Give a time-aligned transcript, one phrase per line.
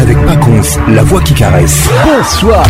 [0.00, 1.76] avec Pacons, la voix qui caresse.
[2.04, 2.66] Bonsoir.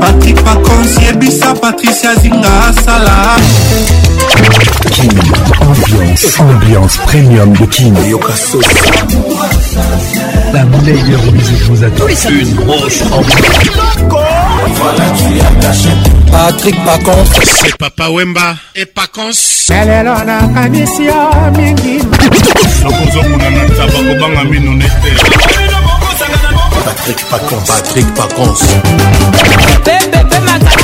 [0.00, 3.36] Patrick Paconce, Yebisa, Patricia Zinga, Salah.
[4.90, 5.10] King,
[5.60, 7.94] ambiance, ambiance premium de King.
[10.52, 12.04] La meilleure musique vous attend.
[12.28, 14.33] Une grosse ambiance.
[14.72, 15.88] Voilà, tu as caché.
[16.32, 17.24] Patrick Pacons.
[17.42, 19.66] C'est Papa Wemba et Pacons.
[19.68, 21.98] Lelelo nakanisi yo mingi.
[22.82, 25.10] nakozokuna na taba kobanga mino nete.
[26.84, 27.66] Patrick Pacons.
[27.66, 28.62] Patrick Pacons.
[29.84, 30.83] Bébé, bébé,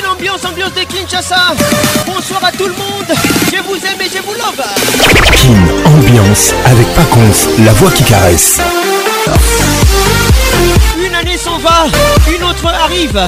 [0.00, 1.54] tranquille ambiance, ambiance des Kinshasa.
[2.06, 3.12] Bonsoir à tout le monde.
[3.52, 4.64] Je vous aime et je vous love.
[5.34, 8.58] Kin, ambiance avec Paconce, la voix qui caresse
[11.22, 11.86] année s'en va,
[12.34, 13.20] une autre arrive.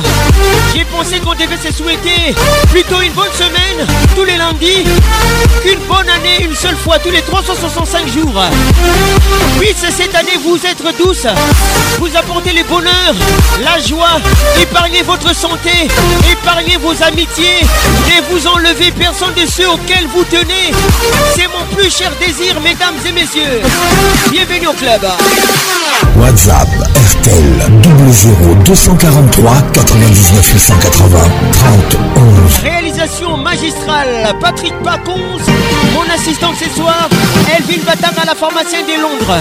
[0.75, 2.35] J'ai pensé qu'on devait se souhaiter
[2.71, 3.87] plutôt une bonne semaine
[4.17, 4.85] tous les lundis
[5.65, 8.43] Une bonne année une seule fois tous les 365 jours.
[9.77, 11.27] c'est cette année vous être douce,
[12.01, 13.15] vous apportez le bonheur,
[13.63, 14.19] la joie,
[14.61, 15.89] épargnez votre santé,
[16.31, 17.61] épargnez vos amitiés,
[18.09, 20.71] ne vous enlevez personne de ceux auxquels vous tenez.
[21.37, 23.61] C'est mon plus cher désir, mesdames et messieurs.
[24.33, 25.03] Bienvenue au club.
[26.17, 26.69] WhatsApp,
[27.21, 31.19] RTL, 243 99 880
[31.53, 35.21] 30 Réalisation magistrale, Patrick Pacons,
[35.93, 37.11] mon assistant ce soir,
[37.55, 39.37] Elvin à la pharmacienne des Londres.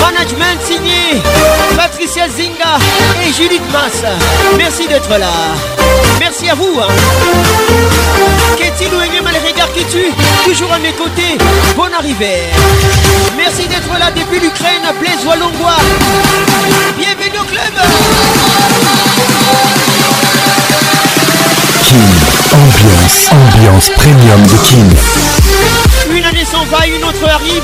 [0.00, 1.20] Management signé,
[1.76, 2.78] Patricia Zinga
[3.26, 4.00] et Judith Mass.
[4.56, 5.26] Merci d'être là.
[6.20, 6.78] Merci à vous.
[8.56, 8.88] Katie hein.
[9.12, 10.12] il ou qui tue
[10.44, 11.36] Toujours à mes côtés,
[11.76, 12.42] bon arrivée.
[13.36, 15.76] Merci d'être là depuis l'Ukraine, Blaise Wallonbois
[16.98, 17.74] Bien bienvenue au club
[21.84, 22.08] Kin,
[22.52, 25.87] ambiance, ambiance premium de Kin.
[26.86, 27.62] une autre arrive.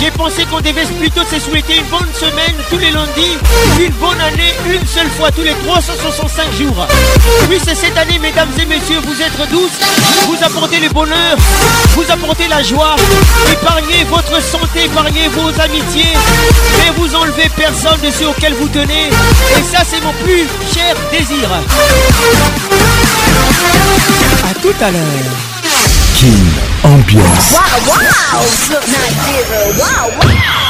[0.00, 3.38] J'ai pensé qu'on devait plutôt se souhaiter une bonne semaine tous les lundis,
[3.80, 6.86] une bonne année une seule fois tous les 365 jours.
[7.48, 9.78] Puis c'est cette année, mesdames et messieurs, vous êtes douces,
[10.26, 11.36] vous apportez le bonheur,
[11.94, 12.96] vous apportez la joie,
[13.52, 16.12] épargnez votre santé, épargnez vos amitiés,
[16.78, 19.06] Mais vous enlevez personne de ceux auxquels vous tenez.
[19.06, 21.48] Et ça, c'est mon plus cher désir.
[24.50, 26.69] À tout à l'heure.
[26.84, 27.52] ambiance.
[27.52, 29.70] Wow, wow.
[29.78, 30.69] Wow, wow.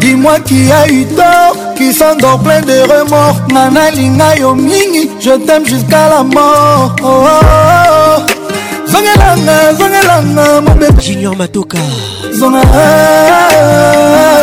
[0.00, 5.30] dis-moi qui a eu tort qui s'endort plein de remords nana linga yo mingi je
[5.46, 8.20] t'aime jusqu'à la mort oh, oh, oh.
[8.90, 11.78] zongelanga zongelanga mobebe junior matoka
[12.32, 12.62] zonga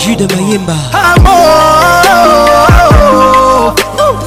[0.00, 3.74] jude mayemba amour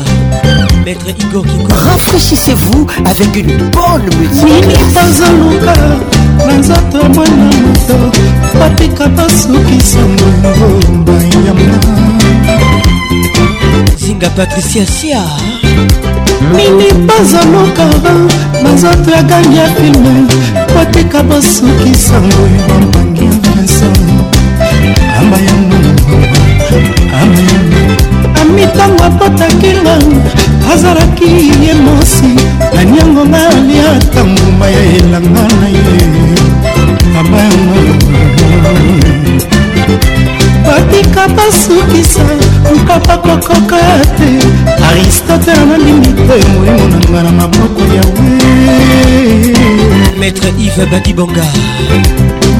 [0.87, 1.69] Maître Igor Kiko.
[1.85, 4.79] Rafraîchissez-vous avec une bonne musique.
[6.39, 7.99] na nzoto mwana moto
[8.59, 12.06] bapika basukisa mongo mbayama
[13.97, 15.25] zinga patricia sia
[16.53, 17.85] mini bazoloka
[18.63, 20.15] banzoto ya gangi ya filme
[20.73, 23.87] koteka bosukisango bambangi mpasa
[25.21, 25.79] amayango
[27.21, 27.83] amayango
[28.41, 29.99] amitango apotakila
[30.73, 31.27] azalaki
[31.65, 32.31] ye mosi
[32.75, 35.99] naniango nalia tanguma ya elanga na ye
[37.21, 38.13] amayango
[40.67, 42.21] batika basukisa
[42.75, 43.79] nkapa kokoka
[44.19, 44.29] te
[44.89, 48.31] aristotele nalingi te molimo na nga na maboko yawe
[50.19, 51.45] maître ive badibonga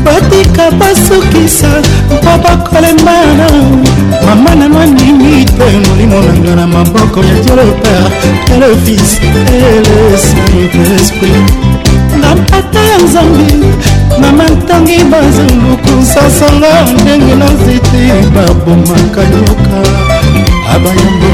[0.05, 1.71] batika basukisa
[2.11, 3.47] mpo bakolembana
[4.27, 8.11] mama nano aningi te molimo na nga na maboko ya dieu le père
[8.55, 11.45] et le fils et le saint esprit
[12.21, 16.69] na mpata ya nzambe mama ntangi bazunguku sasanga
[17.03, 18.01] ndenge na nzete
[18.35, 19.77] babomaka yoka
[20.75, 21.33] abayango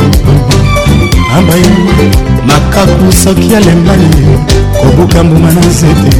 [1.39, 2.05] abayango
[2.49, 4.09] makaku soki alembani
[4.81, 6.13] kobuka mbuma na nzete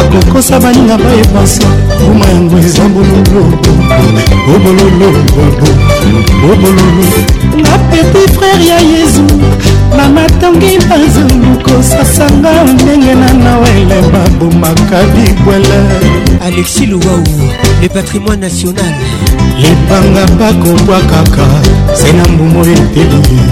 [0.00, 1.66] akokosa baninga bayepansa
[2.02, 3.40] mbuma yango eza bololo
[4.54, 5.08] obololo
[6.50, 7.06] obololo
[7.62, 9.24] na petit frere ya yezu
[9.92, 15.78] namatongi bazulu kosasanga ndenge nana wele babomaka bibwele
[16.46, 17.26] alexi louwau
[17.82, 18.94] le patrimoine national
[19.62, 21.46] lipanga bakobwa kaka
[21.98, 23.42] se na mbumo eteli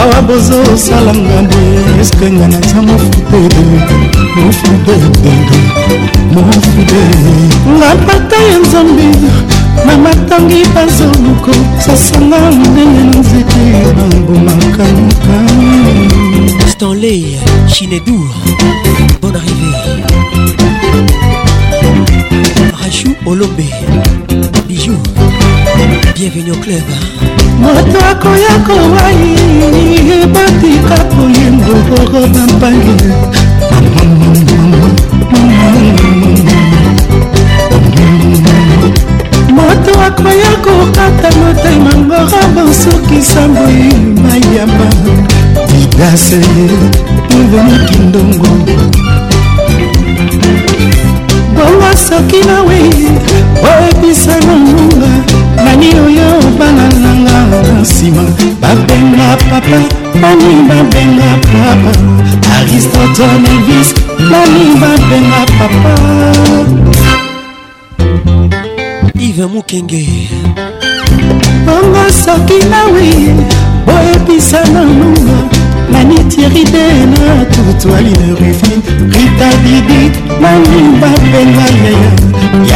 [0.00, 3.64] awa bozosalanga boye eske nga naza mofudede
[4.44, 5.58] mofudedede
[6.34, 7.00] mofude
[7.76, 9.04] ngapata ya nzambe
[9.86, 13.62] na matangi bazoluko sasanga ndenge na nzete
[13.96, 15.34] bambomakamuka
[16.72, 17.22] stanley
[17.72, 18.28] chinedour
[19.22, 19.72] bon arrivé
[22.80, 23.68] rachou olombe
[24.68, 24.98] bijou
[26.16, 26.84] bienvenu au club
[27.60, 29.30] moto akoya kowai
[30.34, 33.41] botika koyembo kokobampangi
[40.02, 43.86] bakoya kokata motema ngorabo soki samboi
[44.22, 44.88] mayama
[45.72, 46.40] didase
[47.40, 48.48] mvoniki ndongo
[51.56, 52.78] bongo soki nawe
[53.70, 55.10] oyebisa nongonga
[55.64, 56.28] nani oyo
[56.58, 58.22] bana nanga na nsima
[58.60, 59.78] babenga papa
[60.20, 61.92] nani babenga papa
[62.56, 63.94] aristote elvis
[64.30, 65.94] nani babenga papa
[69.32, 70.28] vive mokenge
[71.66, 73.12] bongo soki nawi
[73.86, 75.14] boyebisa nanu
[75.92, 78.72] nani tieride na tutuali de rufi
[79.12, 80.00] rita didi
[80.40, 82.10] nani bapenga yaya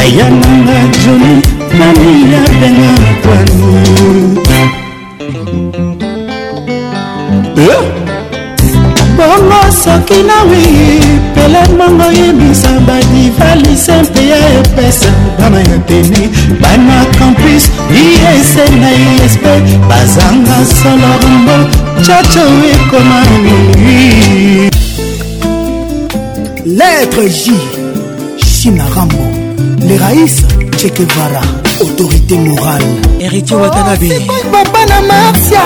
[0.08, 1.34] yaya nanga joni
[1.78, 3.70] nani yapenga twanu
[9.16, 16.22] bongo soki nawi pelemongo yebisa badivalise mpe ya epesa bana ya teni
[16.62, 17.64] bana campus
[18.00, 19.42] iese na isp
[19.88, 21.56] bazanga solorombo
[22.06, 22.40] chacho
[22.74, 24.70] ekoma mingi
[26.78, 27.52] lettre j
[28.46, 29.16] chinarambo
[29.88, 30.36] le raïs
[30.76, 31.42] chekevara
[31.80, 32.86] autorité morale
[33.20, 35.62] héritier watanabe oh, papa na marcia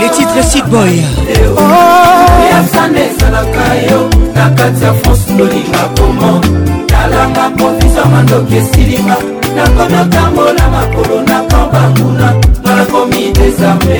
[0.00, 1.00] les titres sidboy
[1.58, 1.62] oh.
[4.36, 6.30] na kati ya france lolinga komo
[6.86, 9.16] talanga proviso mandoki esilinga
[9.56, 13.98] nakomi otambola makolo na kambanguna nanakomi desarme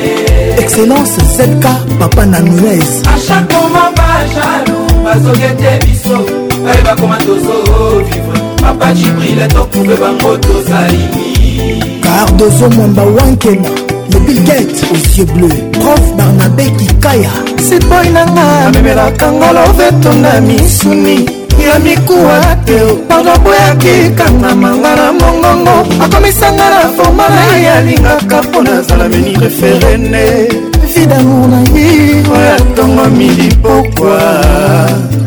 [0.59, 1.65] excellence zk
[1.99, 6.19] papa namirez achakoma bajalu bazogete biso
[6.65, 13.69] baye bakoma tozovivre oh, oh, oh, papa jibrile tokube bango tozalini kardozomwamba wankena
[14.13, 16.86] le bilgate aux yeux bleus prof barnabeki
[17.19, 17.33] mabaya
[17.63, 21.27] sipoi nanga amemelakanga loveto na misuni
[21.67, 22.77] ya mikuwa te
[23.09, 30.49] padaboyaki kanga manga na mongongo akomisanga na forma na ye alingaka mpo nazala meni referene
[30.95, 34.17] vidamour na ye oyo atongomi libokwa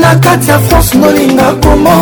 [0.00, 1.96] na kati ya france molinga komo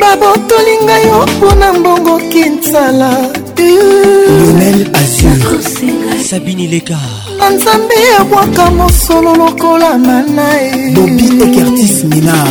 [0.00, 3.30] babotoli ngai yo mpona mbongo kinsala
[3.68, 5.44] lionel azur
[6.28, 6.98] sabini leka
[7.54, 12.48] nzambe ebwaka mosolo lokola manai bobi ekertis minar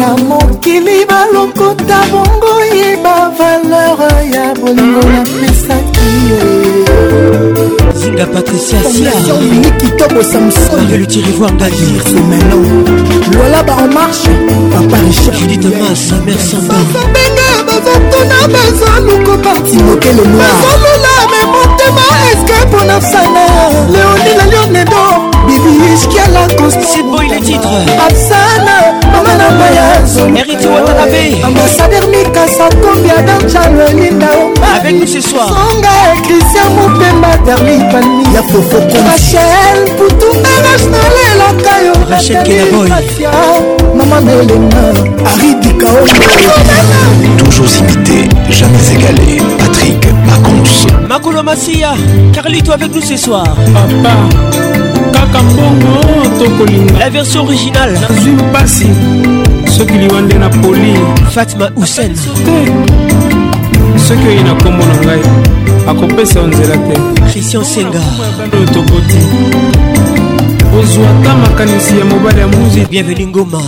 [0.00, 4.00] ya mokili balokota bongo ye bavaleur
[4.34, 6.40] ya bolingo napesaki yo
[7.98, 12.66] zinga patricia siaikitobo samsonelutirivoirgadirse melon
[13.38, 14.32] lola ba en marche
[14.72, 16.78] papa richard judit mas sa mère samba
[17.80, 23.44] nzoto na bazaluko batimokelenoazalula me motema eske mpona sana
[23.94, 25.27] leoni la lionedo
[27.10, 27.68] boy les titres
[28.06, 35.20] absana mama na ngai ya zomeriti watanabe ambassadeur mikasa kombi adanjalo elindao avec nous ce
[35.20, 35.88] soir songa
[36.26, 42.88] christian mopemba darli palmi ya fofoko rachel putu eras nalelaka yo rachel kenaboy
[43.96, 46.04] mama melenga aridikao
[47.38, 51.94] toujours imité jamais égalé patrick macons makolo masia
[52.34, 54.77] carlito avec nous ce soir papa
[55.20, 55.96] kaka mbongo
[56.38, 58.88] tokolinga la version originale nazwi mpasi
[59.76, 60.94] soki liwa nde na poli
[61.34, 62.72] fatima husen te
[64.08, 65.20] soki oyi na nkombo na ngai
[65.90, 66.96] akopesa yo nzela te
[67.32, 68.00] christian senga
[68.56, 69.18] oyo tokoti
[70.80, 73.60] ozwa ata makanisi ya mobali ya muzi bienveni ngoma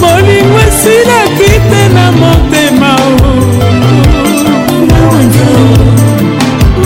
[0.00, 2.90] bolingo esilaki te na motema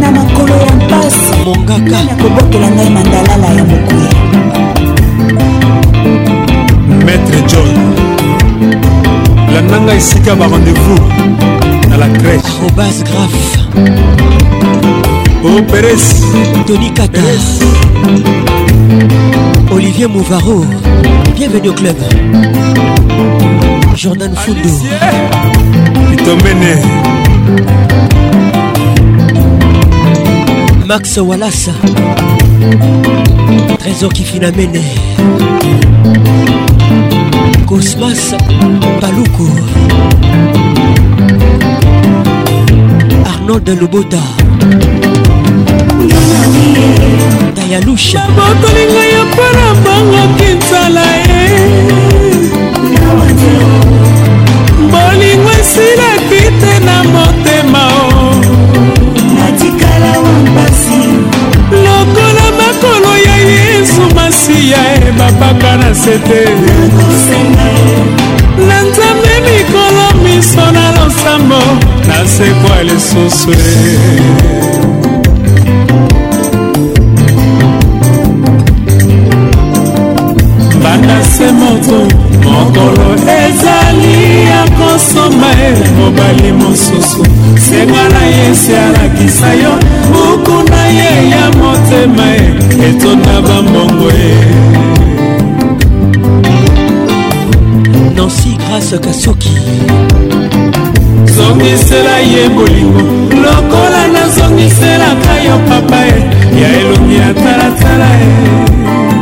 [0.00, 4.12] na makolo ya mpasi mongaka kobokela ngai mandalala ya mokuya
[7.04, 8.11] maître john
[9.54, 11.02] landanga esika barendez-vous
[11.88, 13.40] na la crèche obas graf
[15.44, 16.06] o oh, peres
[16.66, 17.20] tony kata
[19.70, 20.64] olivier mouvaro
[21.36, 21.96] bienvenue au club
[23.94, 24.70] jordan fundo
[26.14, 26.74] itomene
[30.88, 31.72] max walasa
[33.80, 34.82] trésor kifinamene
[37.72, 38.34] cosmas
[39.00, 39.46] paluku
[43.32, 44.20] arnold lobota
[47.56, 51.44] dayalusha bokolinga ya mpona mbangaki nzala ye
[54.92, 58.01] bolingo esilaki te na motema
[65.30, 66.42] babaka na se te
[68.68, 71.60] na nzambe mikolo miso na losambo
[72.08, 73.96] nasekwa lisusu e.
[80.82, 81.98] banda se moto
[82.44, 83.06] mokolo
[83.44, 84.14] ezali
[84.50, 87.22] ya kosomba e mobali mosusu
[87.68, 89.72] sema na ye se alakisa yo
[90.12, 95.01] buku na ye ya motema e etonda bambongo e
[98.82, 99.50] nicolas kasuki
[101.34, 103.00] zongisela ye bolingo
[103.42, 109.21] lokola nazongiselaka yo papa e ya elongi ya talatala e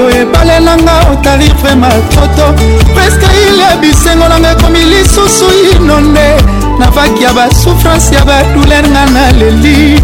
[0.00, 2.52] oyo ebalelanga otali vrema toto
[2.94, 6.34] preske ile bisengo nanga ekomi lisusu inonde
[6.78, 10.02] na vaki ya basouffrance ya badouler nga na leli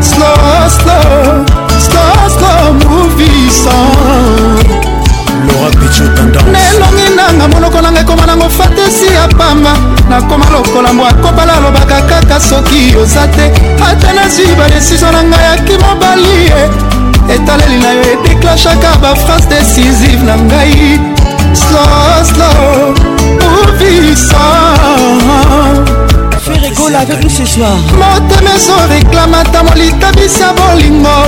[0.00, 1.44] slow slow
[1.86, 3.80] slow slow movisan
[6.52, 9.76] nelongi nanga monoko nanga ekoma nango fatesi ya pamba
[10.10, 13.52] nakoma lokola mbwa kobala alobaka kaka soki oza te
[13.90, 16.99] atanasi badesizio na ngai yaki mobali ye
[17.30, 21.00] etaleli na yo edeklashaka baphrase décisive na ngai
[21.54, 22.50] sloslo
[23.40, 24.56] mouvison
[26.44, 31.18] ferigola avec nous ce soir motema ezoreklamata molitabisi ya bolingo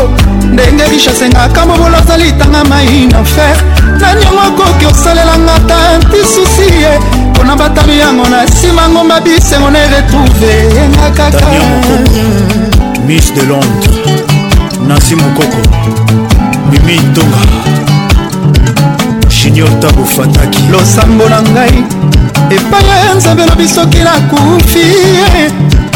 [0.52, 3.56] ndenge richesse engaka mobolo ozalitanga mai na fer
[4.00, 6.92] nani yango okoki osalelanga ta ntisusi ye
[7.30, 10.52] mpona batalu yango na nsima ngomba bisengo na eretrouve
[10.84, 11.46] engakaka
[13.08, 13.91] miss de londres
[14.92, 15.56] nansi mokoko
[16.70, 17.38] mimi ntonga
[19.42, 21.76] junior tabo fataki losambo na ngai
[22.56, 24.86] epai ya nzambe lobi soki nakufi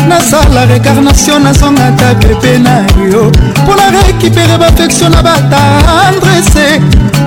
[0.08, 3.30] nasala recarnation nazonga ta pepe na yo
[3.66, 6.66] mpo na récupere bafektio na batandrese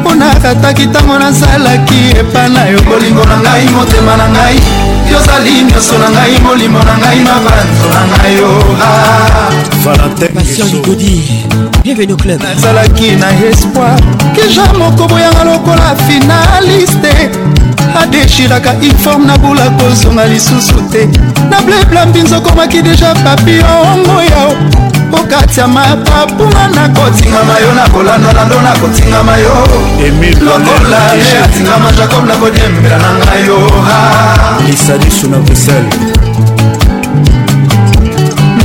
[0.01, 4.57] mpo narataki ntango nazalaki epa na yo bolingo na ngai motema na ngai
[5.11, 8.35] yozali nyonso na ngai molimo na ngai na banto na ngai
[9.85, 11.15] oaigodi
[11.83, 13.99] bienvenu club nazalaki na espoir
[14.35, 17.13] ke ja moko boyanga lokola finaliste
[17.97, 21.05] adeshiraka informe nabula kozonga lisusu te
[21.49, 24.53] na bleblambi nzokomaki deja papi ongo oh, oh, oh, yao
[25.11, 29.53] okatiama papuma nakotingama yo nakolandana ndo nakotingama yo
[30.45, 33.71] lokola ye atingama jacob nakodiembela na ngai yo
[34.67, 35.95] lisadisu na bruxelles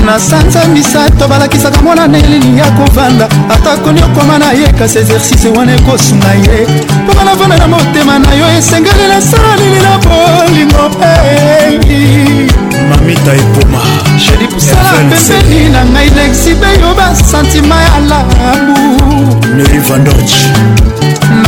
[0.05, 5.49] na sanza misato balakisaka mwana na elili ya kovanda atako niokoma na ye kasi exercice
[5.49, 6.67] wana ekosunga ye
[7.05, 10.85] mpo banavanda na motema na yo esengeli na saleli na bolingo
[12.91, 13.81] mamita epoma
[14.59, 18.77] sala pembeni na ngai lexibeyo basantima ya labu
[19.57, 20.45] meri vandorge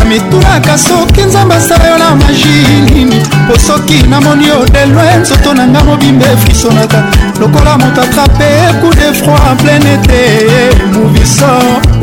[0.07, 2.57] mitunaka soki nzambe asala yo na magi
[2.95, 3.17] nini
[3.49, 7.03] po soki namoni yo delwe nzoto na nga mobimba efrisonaka
[7.41, 10.23] lokola moto atrape coup de froid en plein été
[10.93, 11.51] moviso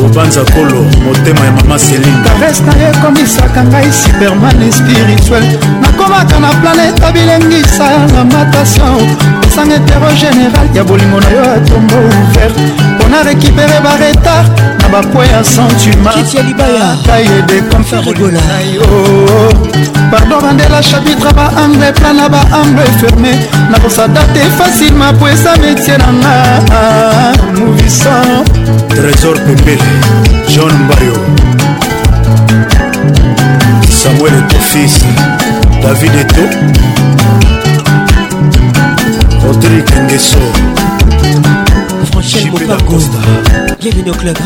[0.06, 5.44] obanza kolo motema ya mama seline kares na ye ekomisaka ngai superman spirituel
[5.82, 11.96] na kobaka na planeta bilengisa na matation esanga etero général ya bolingo na yo atombo
[11.96, 12.56] ouvert
[12.96, 18.88] mpona récupere baretard na bakwe ya sentimentayede konferolayo
[20.12, 23.40] pardon bandela chapitre baambre plan na baambre ferme
[23.72, 26.36] nakosadate facilement po eza métier nanga
[27.60, 28.28] movisan
[28.90, 29.86] trésor pepele
[30.52, 31.18] john mbario
[34.02, 35.14] samuel etofisi
[35.84, 36.42] david eto
[39.44, 40.40] rodrigue ngeso
[42.10, 42.98] Franchel Mopango
[43.82, 44.38] Bienvenue au club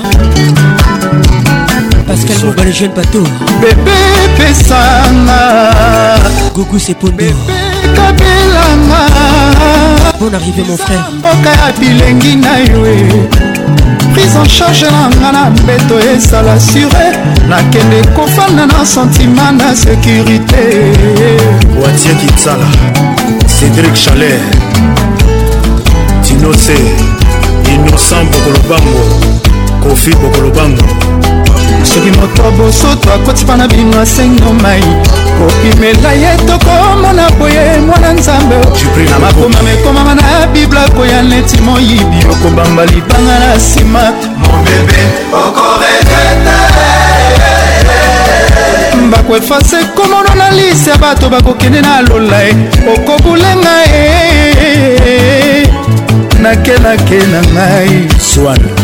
[2.08, 3.24] Pascal Mouba le jeune bateau
[3.62, 3.92] Bébé
[4.36, 6.16] Pessana
[6.56, 7.34] Gougou c'est Pondo Bébé
[7.96, 8.98] Kabelana
[10.20, 13.08] Bonne arrivée mon frère mboka ya bilengi na yo e.
[14.14, 17.12] prise en charge na nga na mbeto esala sure
[17.48, 20.92] nakende kofanda na sentima na sécurité
[21.80, 22.66] watie kitsala
[23.46, 24.40] cédrik chaler
[26.24, 26.74] tinose
[27.66, 29.22] innocent bokolobango
[29.84, 31.17] kofi bokolobango
[31.90, 34.84] soki moto boso to akotipa na bino asengo mai
[35.38, 38.56] kopimela ye tokomona boye mwana nzambe
[39.10, 44.02] na makomama ekomama na bibla koya neti moyibi okobamba libanga na nsima
[49.08, 52.56] mbako efase komono na lise ya bato bakokende na lola e
[52.96, 55.68] okobulenga e
[56.42, 58.77] nakenake na ngai swana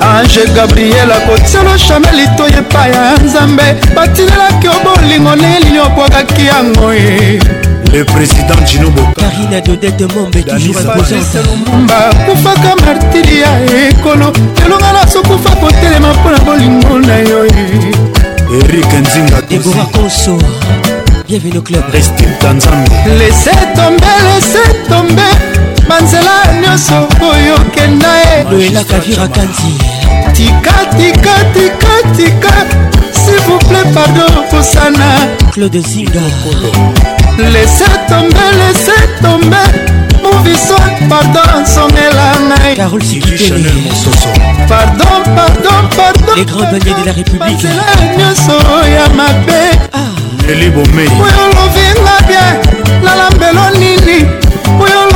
[0.00, 3.66] ange gabriel akotiala chamel etoy epai ya nzambe
[3.96, 7.38] batinelaki obolingo nelini obwakaki yango ye
[7.92, 13.50] le président jino bokarina dodete mombekijourmumba kufaka martiri ya
[13.88, 14.32] ekolo
[14.66, 17.44] elonga nasokufa kotelema mpo na bolingo na yo
[18.64, 20.38] erik nzinga debora konso
[21.28, 26.94] bienvenu club restine tanzambe lese tombe lese tombe banzela nyonso
[27.30, 29.72] oyo okenda ye loelaka virakanti
[30.36, 32.54] tika tika tika tika
[33.20, 35.08] sivouplet pardon kosana
[35.54, 36.22] claude zinga
[37.54, 39.64] lese tombe lese tombe
[40.22, 40.76] moviso
[41.12, 43.72] pardon somela ngai carol sikitene
[44.68, 47.66] pardon pardon pardon les grands banniers de la république
[48.18, 48.54] nyonso
[48.96, 49.62] ya mabe
[51.24, 52.52] oyo lovinga bien
[53.04, 54.18] lalambelo nini
[54.84, 55.11] oyo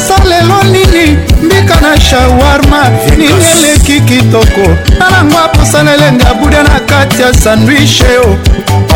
[0.00, 7.22] sasa lelo nini mbika na shawarma nini eleki kitoko nanango apusana elenge abuda na kati
[7.22, 8.36] ya sandwiche o oh.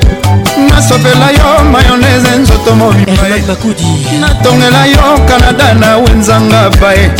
[0.57, 3.87] nasopela yo mayonese nzoto mobimabakudi
[4.19, 7.11] natongela yo kanada na wenzanga bae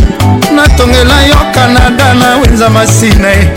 [0.56, 3.50] natongela yo kanada na wenza masina e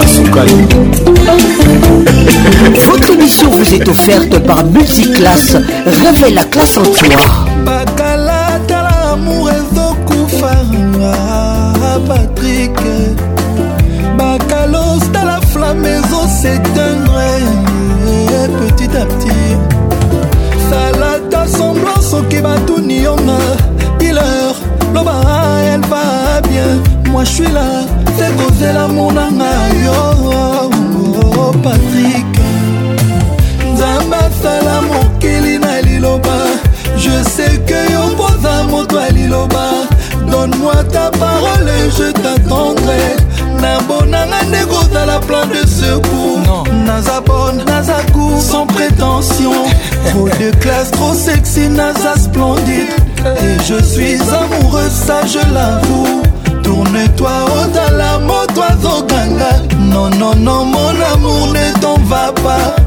[2.87, 5.55] Votre émission vous est offerte par Multiclasse.
[6.03, 7.80] Réveille la classe en toi.
[27.21, 27.85] moi je suis là
[28.17, 29.51] te kozela monanga
[29.85, 29.99] yo
[30.33, 32.33] oh, patrik
[33.73, 36.37] nzambe asala mokili na liloba
[36.97, 39.65] je sais que yo mpoza moto ya liloba
[40.31, 43.13] donne-moi ta parole et je t'attendrai
[43.61, 49.51] nabonanga nde kozala plan de secours naza bonne naza cour sans prétention
[50.09, 52.89] trop de classe trop sexy naza splendide
[53.43, 56.23] et je suis amoureux ça je l'avoue
[56.91, 59.49] netoi ozala moto azokanga
[59.93, 62.80] nonono mon amour ne ton va pas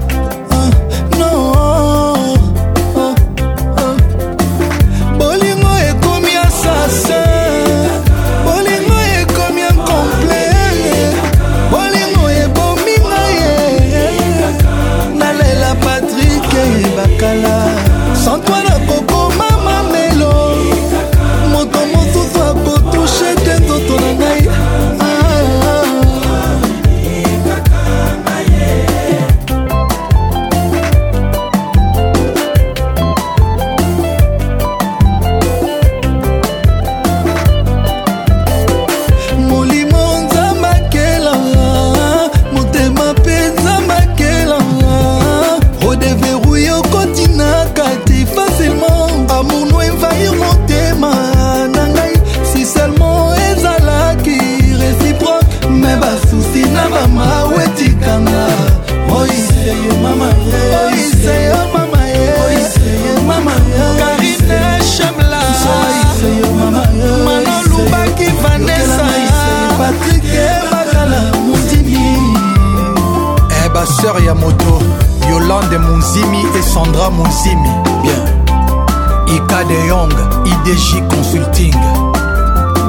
[80.65, 81.73] DJ Consulting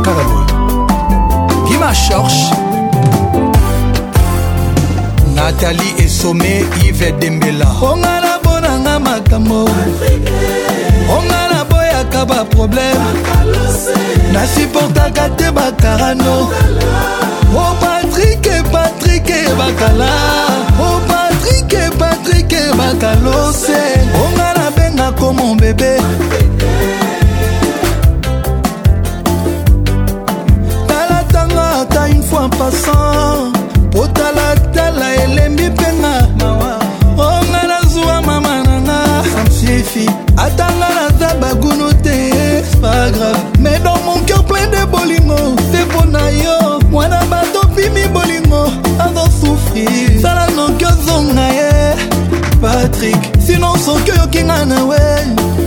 [0.02, 0.46] Kalaboy
[1.68, 2.56] Kima Chorche
[5.36, 9.66] Nathalie Essomé Yves Dembela onga na bonanga makambo
[11.18, 12.96] onga na boyaka baproblème
[14.32, 20.08] nasuportaka te bakarano o oh, patrike patrike bakala
[20.80, 23.80] o oh, patrike patrike bakalose
[24.24, 26.00] onga nabengako mon bebe
[32.60, 33.52] pasan
[33.92, 36.28] potalatala elembi mpenga
[37.18, 39.00] onga nazwa mama nanga
[39.34, 42.18] samsifi atanga naza bagunu te
[42.82, 45.38] pas grave mais dans mon cœur plein de bolingo
[45.72, 48.62] se mpo na yo mwana bato pimi bolingo
[49.06, 51.72] azosufrir sala noki ozonga ye
[52.62, 55.06] patrik sinon soki oyokinga na we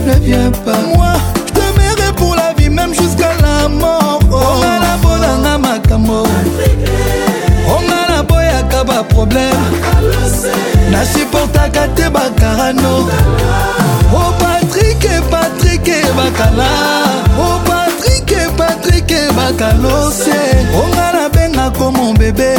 [0.07, 1.13] ne viens pas moi
[1.45, 4.65] je te merai pour la vie même jusqu'à la mort oh.
[5.89, 6.23] makambo
[7.67, 9.57] onga naboyaka baproblème
[10.91, 13.07] nasuportaka te bakarano
[14.13, 16.69] o oh, patrike patrike bakala
[17.39, 20.39] o oh, patrike patrike bakalose
[20.83, 22.55] onga nabengako mon bebe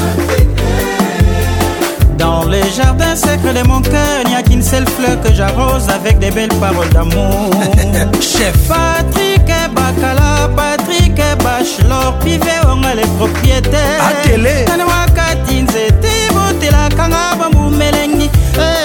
[2.19, 6.19] Dans les jardins secrets de mon cœur, n'y a qu'une seule fleur que j'arrose avec
[6.19, 7.49] des belles paroles d'amour.
[8.21, 10.80] Chef Patrick Bacala, Patrick.
[11.17, 18.31] mike bashlor pive onga le propriétaire na wakati nzete botelakanga bambumelengi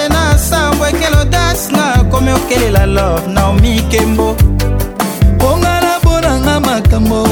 [0.08, 4.36] na sambo ekelo das nakomi okelela lor naomi kembo
[5.50, 7.22] ongala bonanga makambo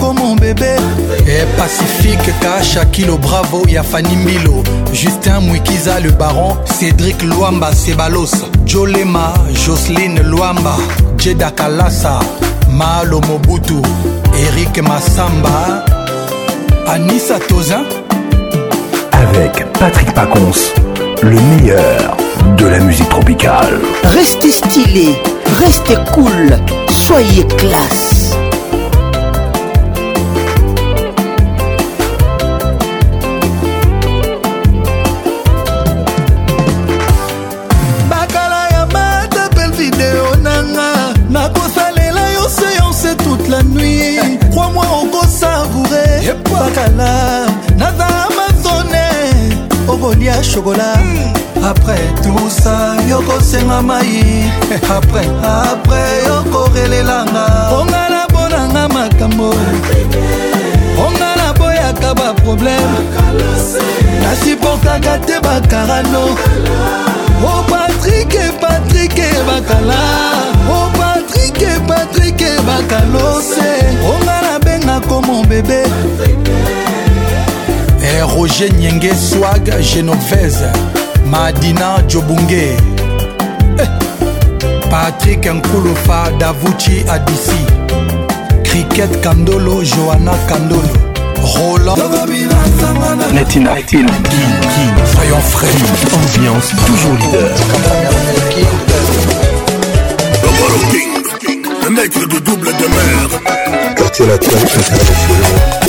[0.00, 0.70] comme mon bébé.
[0.78, 4.08] mobebe pacifique kasha kilo bravo ya fani
[4.92, 8.32] justin mwikiza le baron Cédric lwamba sebalos
[8.66, 9.34] jolema
[9.64, 10.76] joseline Luamba,
[11.18, 12.20] Jedakalasa, kalasa
[12.70, 13.80] malo mobutu
[14.36, 15.84] Eric masamba
[16.88, 17.38] anisa
[19.12, 20.72] avec patrick pacons
[21.22, 22.16] le meilleur
[22.58, 23.80] de la musique tropicale
[24.12, 25.16] restez stylés.
[25.60, 26.56] Restez cool,
[26.90, 28.34] soyez classe.
[38.10, 40.90] bakala ya mata pel video nanga
[41.30, 44.18] nakosalela yo seance toute la nuit
[44.50, 47.35] crois moi okosavoure bakala
[50.06, 50.92] kolia shokola
[51.70, 54.44] après tout ça yokosenga mai
[54.96, 59.50] après après yokorelelanga ponga na bonanga makambo
[60.96, 62.94] ponga na boyaka baproblème
[64.22, 70.00] nasiportaka te bakarano o oh, patrike patrike bakala
[70.70, 73.70] o oh, patrike patrike bakalose
[74.04, 75.80] ponga nabengako mobebe
[78.16, 80.72] eh, roger nyenge swag genovese
[81.30, 82.76] madina jobunge
[83.80, 83.88] eh,
[84.90, 87.60] patrik nkulufa davuchi adisi
[88.70, 90.88] kriket kandolo joana kandolo
[93.32, 95.86] Netina, King, King, soyons frères,
[96.26, 97.48] ambiance toujours leader.
[100.72, 103.40] Le King, le nègre de double demeure.
[103.96, 105.84] Quartier latin international.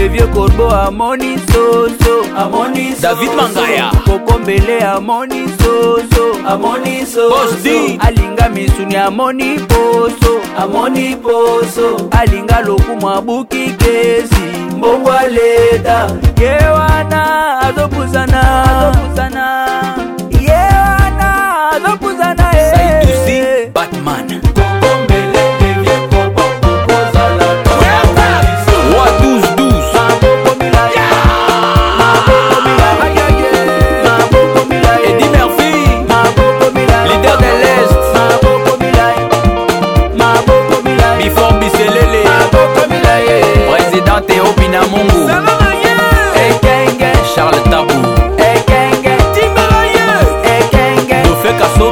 [0.00, 8.48] le vieux corbeau amoni soso amoni so, david mangaya kokombele amoni soso amoni soso alinga
[8.48, 10.32] misuni amoni poso
[10.62, 15.98] amoni poso alinga lokumu abuki kesi mbongo aleta
[16.40, 17.20] ye wana
[17.60, 18.99] azopusana
[51.60, 51.89] explicações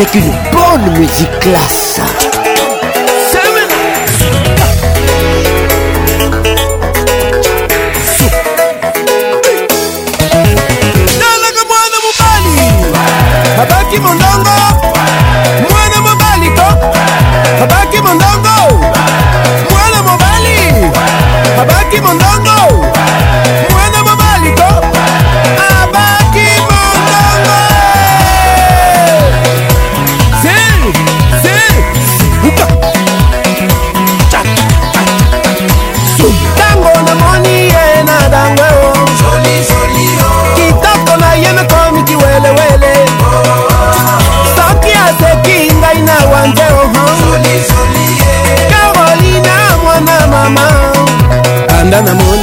[0.00, 2.00] avec une bonne musique classe.
[13.60, 14.79] abaki molongo
[52.08, 52.39] Amor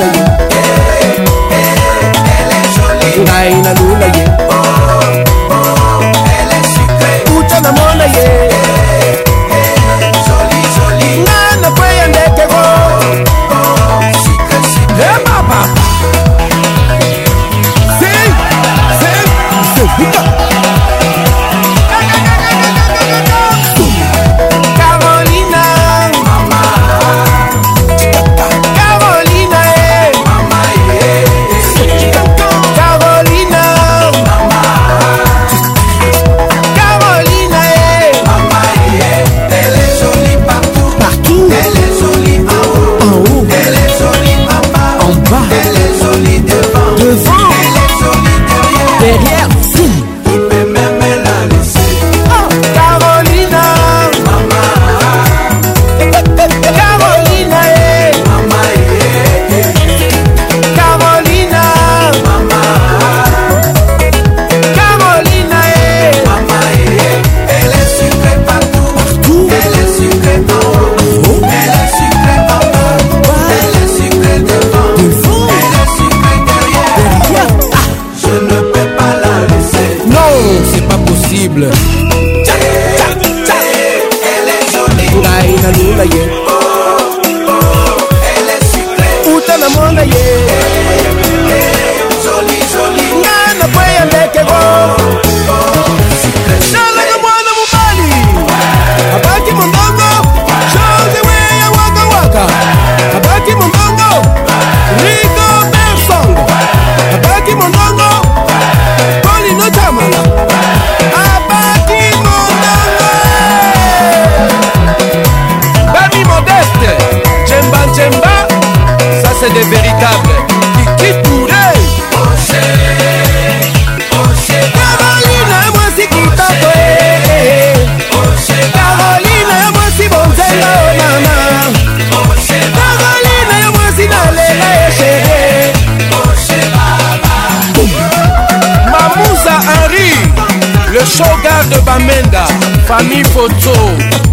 [142.98, 144.26] famille photo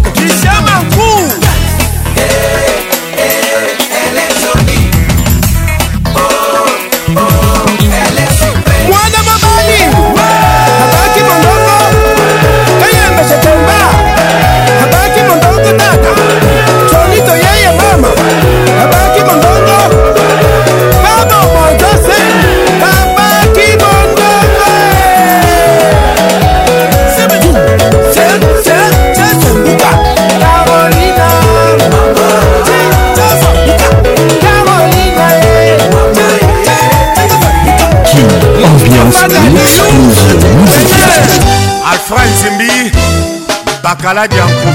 [44.05, 44.74] Caladian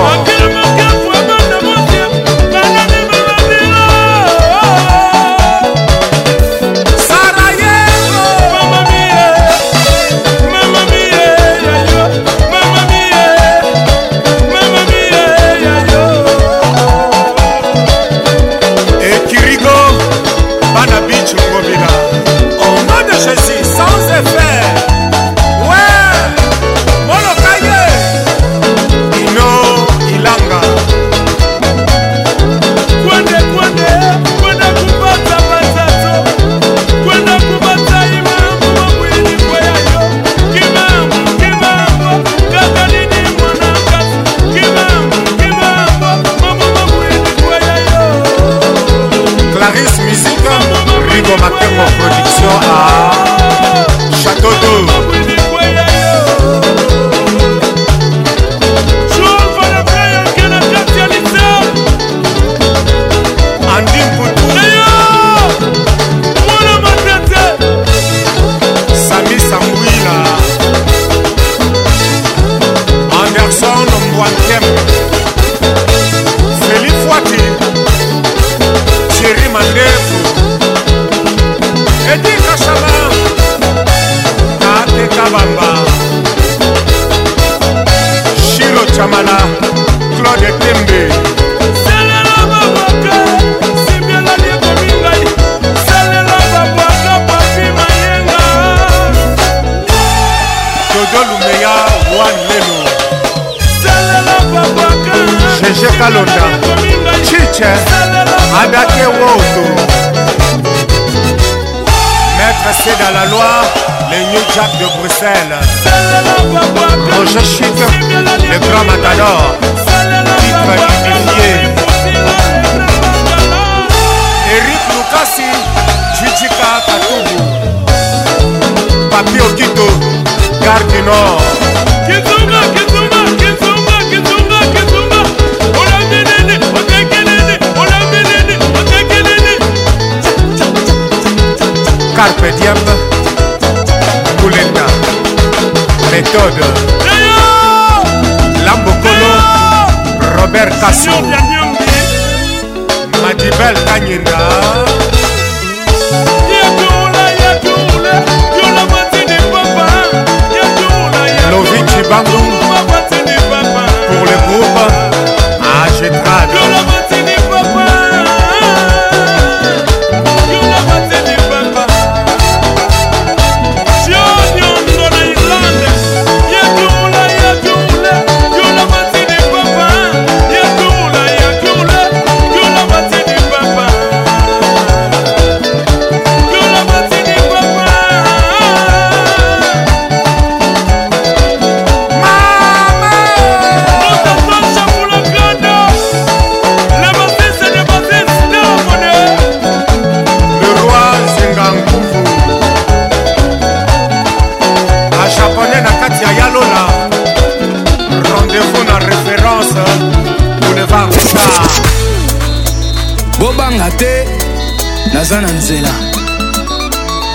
[215.31, 215.89] toza na nzela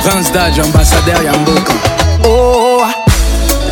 [0.05, 1.73] prince dage ambassadeur ya mboka
[2.29, 2.95] oh, ah.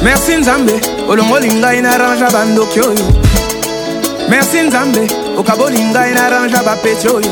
[0.03, 0.72] merci nzambe
[1.09, 3.05] olongoli ngai na range ya bandoki oyo
[4.29, 5.01] merci nzambe
[5.39, 7.27] okaboli ngai na range ya bapeti oyo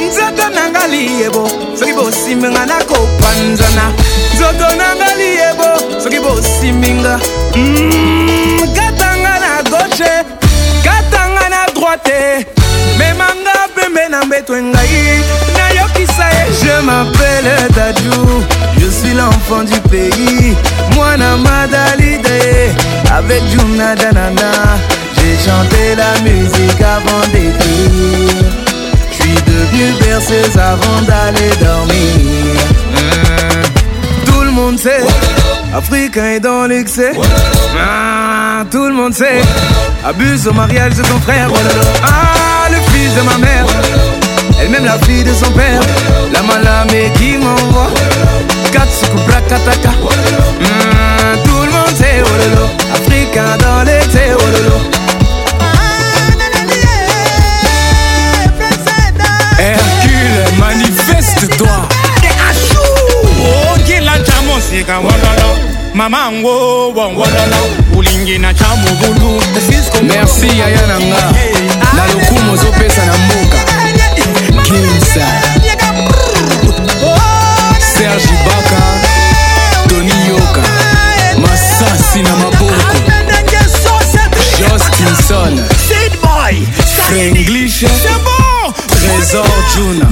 [0.00, 3.84] nzoto na nga liyebo soki bosimbinga nakopanzana
[4.34, 5.66] nzoto na nga liyebo
[6.02, 7.20] soki bosimbinga
[7.54, 10.10] mm, katanga na gauche
[10.84, 12.46] katanga na droite
[12.98, 15.24] memanga pembe na mbeto engai
[16.62, 18.44] Je m'appelle Dadou,
[18.78, 20.54] je suis l'enfant du pays.
[20.96, 22.20] Moi, Madalide,
[23.12, 24.50] avec Jumna Danana.
[25.16, 28.44] J'ai chanté la musique avant d'écrire.
[29.10, 32.54] Je suis devenu berceuse avant d'aller dormir.
[34.26, 35.02] Tout le monde sait,
[35.74, 37.12] Africain est dans l'excès.
[37.80, 39.40] Ah, tout le monde sait,
[40.06, 41.48] abuse au mariage de ton frère.
[42.04, 43.64] Ah, le fils de ma mère
[44.64, 45.80] elle-même la fille de son père.
[46.32, 47.88] La malame qui m'envoie.
[48.72, 49.90] Katsuku prakataka.
[49.90, 52.68] Mmh, tout le monde sait ololo.
[52.72, 54.80] Oh Africa dans l'été ololo.
[55.60, 55.64] Oh
[59.58, 61.68] Hercule, manifeste-toi.
[64.56, 65.58] osika wololo
[65.94, 67.62] mama ngo wongololo
[67.96, 69.40] ulingi na cha mobulu
[70.04, 71.26] merci yaya na nga
[71.96, 73.73] na lokumu ozopesa na mboka
[74.64, 75.06] Gims
[77.96, 78.82] Serge Ibaka
[79.88, 80.62] Tony Yoka
[81.36, 82.96] Masasi na maboko
[84.60, 85.62] Jos Kinson
[87.06, 87.86] Franglish
[88.88, 90.08] Trésor Juna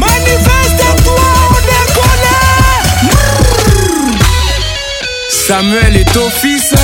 [5.49, 6.75] Samuel est ton fils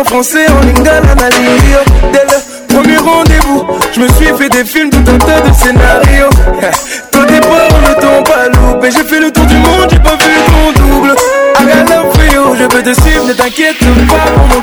[0.09, 2.09] français, en lingala, na oh.
[2.13, 6.31] Dès le premier rendez-vous, je me suis fait des films, tout un tas de scénarios.
[7.11, 8.91] toi des on le tombe pas loupé.
[8.91, 10.33] J'ai fait le tour du monde, j'ai pas vu
[10.75, 11.15] ton double.
[11.59, 12.13] I got love
[12.59, 13.85] je peux te suivre, ne t'inquiète pas
[14.55, 14.61] mon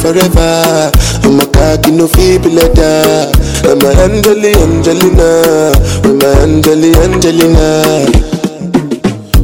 [0.00, 0.90] forever.
[1.24, 3.32] I'm a cocky no feeble letter.
[3.64, 5.72] I'm a Angeli Angelina.
[6.04, 8.08] I'm a Angeli Angelina.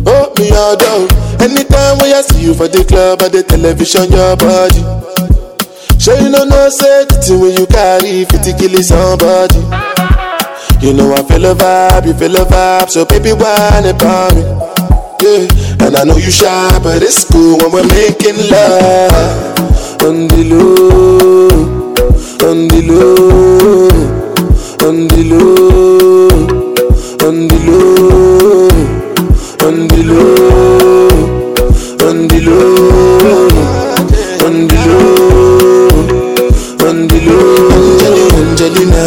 [0.06, 1.08] Oh, me all down.
[1.40, 4.82] Anytime when I see you for the club or the television, your body.
[6.00, 9.56] Sure you know no safety when you carry 50 killing somebody.
[10.84, 14.40] You know I feel a vibe, you feel a vibe, so baby why about me.
[15.20, 15.46] Yeah.
[15.86, 19.49] And I know you shy, but it's cool when we're making love.
[20.08, 20.66] అందులో
[22.50, 23.08] అందులో
[24.88, 25.40] అందులో అందులో
[27.28, 27.80] అందులో
[29.68, 30.22] అందులో
[32.08, 32.60] అందులో
[36.90, 37.38] అందులో
[38.64, 39.04] Angelina,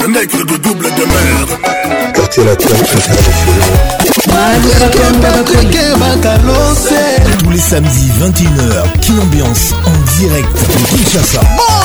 [0.00, 1.58] Le nègre de double demeure
[7.38, 10.56] tous les samedis 21h, King Ambiance en direct
[10.88, 11.40] Kinshasa.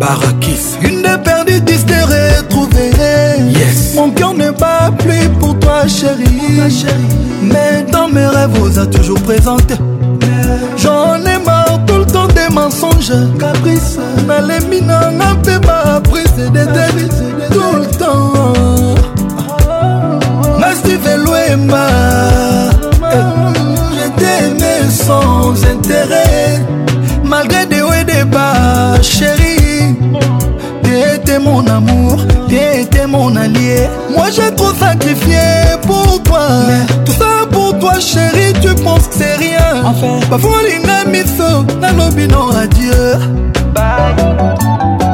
[0.00, 1.94] Barakis Une de perdue, dix de
[2.38, 2.90] retrouvée
[3.50, 6.94] Yes Mon cœur ne bat plus pour toi chérie, Ma chérie.
[7.42, 9.74] Mais dans mes rêves, vous a toujours présenté
[10.78, 17.08] J'en ai marre tout le temps des mensonges Caprice Nalemi nanga mpe baprise déterri
[17.52, 18.37] Tout le temps
[40.30, 43.18] bafulinga miso nalobino adieu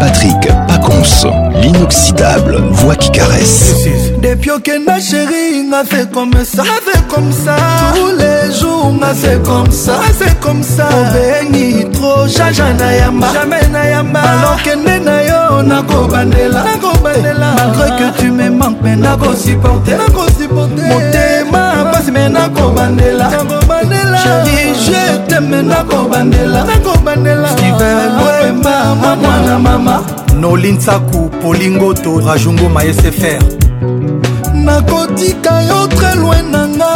[0.00, 1.26] Patrick Pacons,
[1.60, 3.74] l'inoxydable voix qui caresse.
[4.20, 7.56] Depuis que na chérie, on a fait comme ça, on fait comme ça.
[7.94, 10.88] Tous les jours, on a fait comme ça, on fait comme ça.
[10.90, 14.20] Obéni trop, jaja na yamba, jamais na yamba.
[14.20, 17.54] Alors que ne na yo, na ko bandela, na ko bandela.
[17.56, 20.82] Malgré que tu me manques, mais na ko supporter, na ko supporter.
[20.88, 21.50] Mon thème,
[21.92, 23.30] passe mais na ko bandela.
[24.24, 26.66] chéri je teme nakobandela
[27.52, 29.96] stevenema mwa mwana mama
[30.40, 33.42] nolinsaku polingoto rajungo maesefr
[34.66, 36.92] nakotika yo tre loin nanga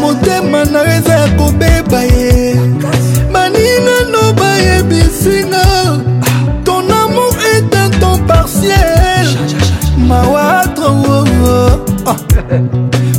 [0.00, 2.54] motema na yo eza ya kobeba ye
[3.32, 5.55] baninano bayebisinga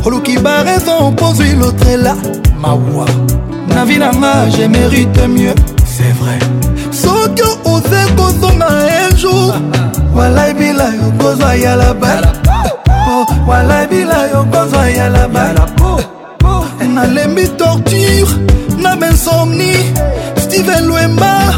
[0.05, 2.15] oluki baraison opozwi lotrela
[2.61, 3.07] mawa
[3.67, 5.55] na vi nanga je mérite mieux
[5.85, 6.39] c'est vrai
[6.91, 8.67] soki oze kozonga
[9.11, 9.53] un jour
[10.15, 12.31] walai bila yo kozwa yala bala
[13.47, 15.65] walai bila yo kozwa yala bala
[16.95, 18.29] nalembi torture
[18.81, 19.75] na bensomni
[20.37, 21.53] steven lwemba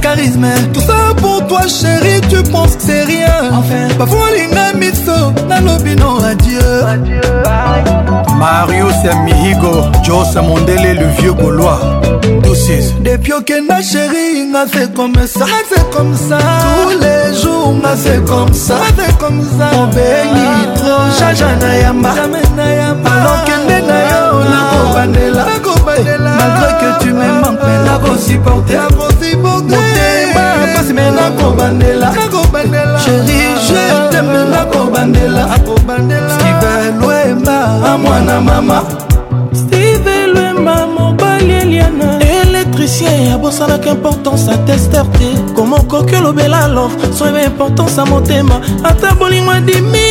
[0.00, 3.88] charisme tout ça pour toi chérie tu penses que c'est rien enfin.
[3.98, 7.20] bafolinga miso nalobino adieu, adieu.
[8.38, 11.80] marius ya mihigo jose mondele le vieux gaulois
[13.02, 16.38] depuis okenda chéri nga fait comme ça fait comme ça
[16.82, 22.10] tous les jours nga fait comme ça fait comme ça obeli trop jaja na yamba
[22.10, 23.65] alors que
[26.36, 29.80] malgré que tu me manques mais nakosupportemotema
[30.74, 32.10] pasi me nakobandela
[33.04, 35.44] chéri je teme nakobandela
[36.36, 37.56] steve lwema
[37.94, 38.78] amwana mama
[39.52, 42.08] steve lwema mobali eliana
[42.42, 48.56] électricien ya bosalaka importance atester te koma okoki olobela love so eba importance ya motema
[48.84, 50.06] ata bolingwa dimi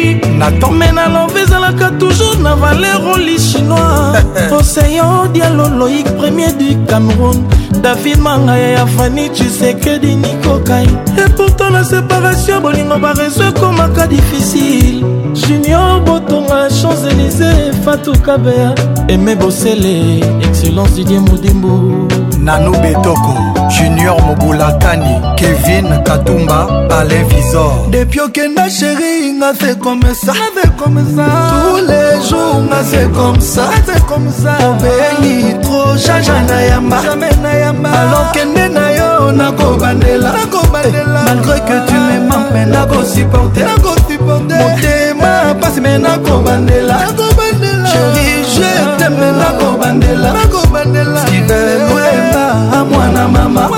[0.00, 6.76] ngai natome na love ezalaka toujours na valer oli chinois oseyo dialo loïk premier du
[6.88, 7.44] cameroun
[7.82, 10.86] david mangaya ya fani chisekedi nikokai
[11.26, 18.74] epourtant na séparation bolingo bareso ekomaka difficile junior botonga champs-élysé fatukabea
[19.08, 22.06] eme bosele excellence didie modimbu
[22.38, 23.34] nano betoko
[23.68, 26.66] junior mobulakani kevin katumba
[26.98, 30.32] alain visor depi okenda sheri nga seko comme ça,
[30.62, 31.24] c'est comme ça.
[31.50, 34.52] Tous les jours, c'est comme ça, c'est comme ça.
[34.68, 37.88] Obéli trop, jaja na yamba, jamais na yamba.
[37.88, 41.20] Alors kende na yo na kobandela, na kobandela.
[41.20, 44.60] Eh, malgré que tu m'aimes, mais na ko supporter, na ko supporter.
[44.74, 47.88] Motema passe, mais na kobandela, na kobandela.
[47.90, 51.20] Chérie, je t'aime, mais na kobandela, na kobandela.
[51.26, 52.38] Si t'aimes,
[52.78, 53.68] à moi na mama,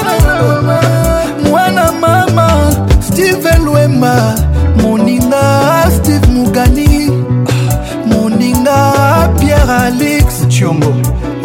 [1.50, 2.48] moi na mama.
[3.00, 4.14] Steven Lwemba,
[4.82, 5.81] moninga
[6.32, 7.10] mugani
[8.10, 8.76] moninga
[9.38, 10.92] pierre alix tiongo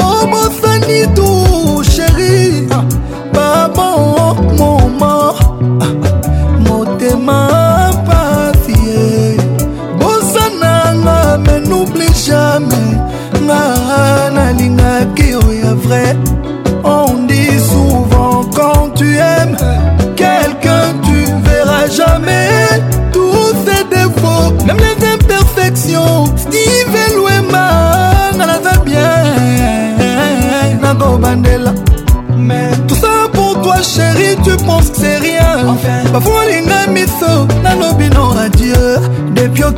[0.10, 1.28] obosani oh, tu
[1.92, 2.68] sheri
[3.34, 3.88] babo
[4.20, 5.12] oh, moma
[6.64, 7.40] motema
[8.08, 9.38] pasie
[10.00, 12.96] bosananga me noublie jamais
[13.44, 13.60] nga
[14.36, 16.37] nalingaki oya oh, vrai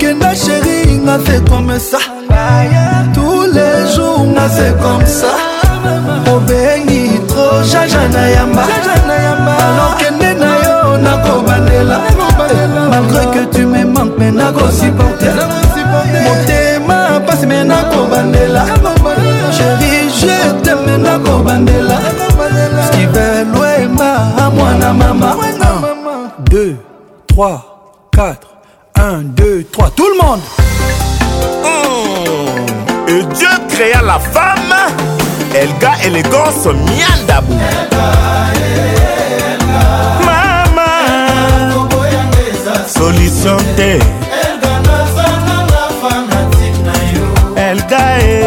[0.09, 1.97] okenda sheri nga fait comme ça
[3.13, 5.27] tous les jours nga fait comme ça
[6.31, 8.61] obengi tro jaja na yamba
[9.65, 12.01] alokende na yo nakobandela
[12.91, 15.33] malgré que tu me manques me nakosuporter
[16.25, 18.65] motema pasi me nakobandela
[19.57, 21.99] sheri je teme nakobandela
[22.87, 24.11] stivel wema
[24.45, 25.33] amwana mama
[26.49, 26.75] 2
[27.31, 27.59] 3
[28.17, 28.48] 4
[29.01, 30.41] 1, 2, 3, tout le monde
[31.63, 33.07] mmh.
[33.07, 34.75] Et Dieu créa la femme,
[35.55, 37.53] Elga élégance miandabou.
[40.25, 41.87] Maman,
[42.87, 43.99] solution t'es.
[47.55, 48.43] Elga e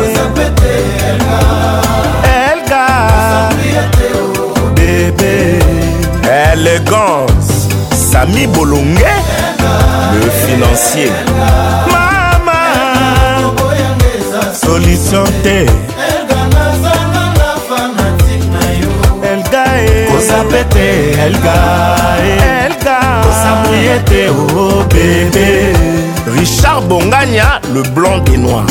[2.53, 2.87] Elga
[4.77, 5.59] Bébé
[6.53, 7.67] Élégance
[8.13, 9.07] Sami Bolongé
[10.15, 11.11] le financier
[11.89, 13.51] mama
[14.53, 15.61] solution te
[19.31, 20.09] elga e.
[20.13, 20.89] kosape te
[21.27, 21.55] elga
[22.27, 22.67] e.
[22.67, 25.73] elga kosamuye te o oh, bebe
[26.39, 28.67] richard bongania le blanc des noirs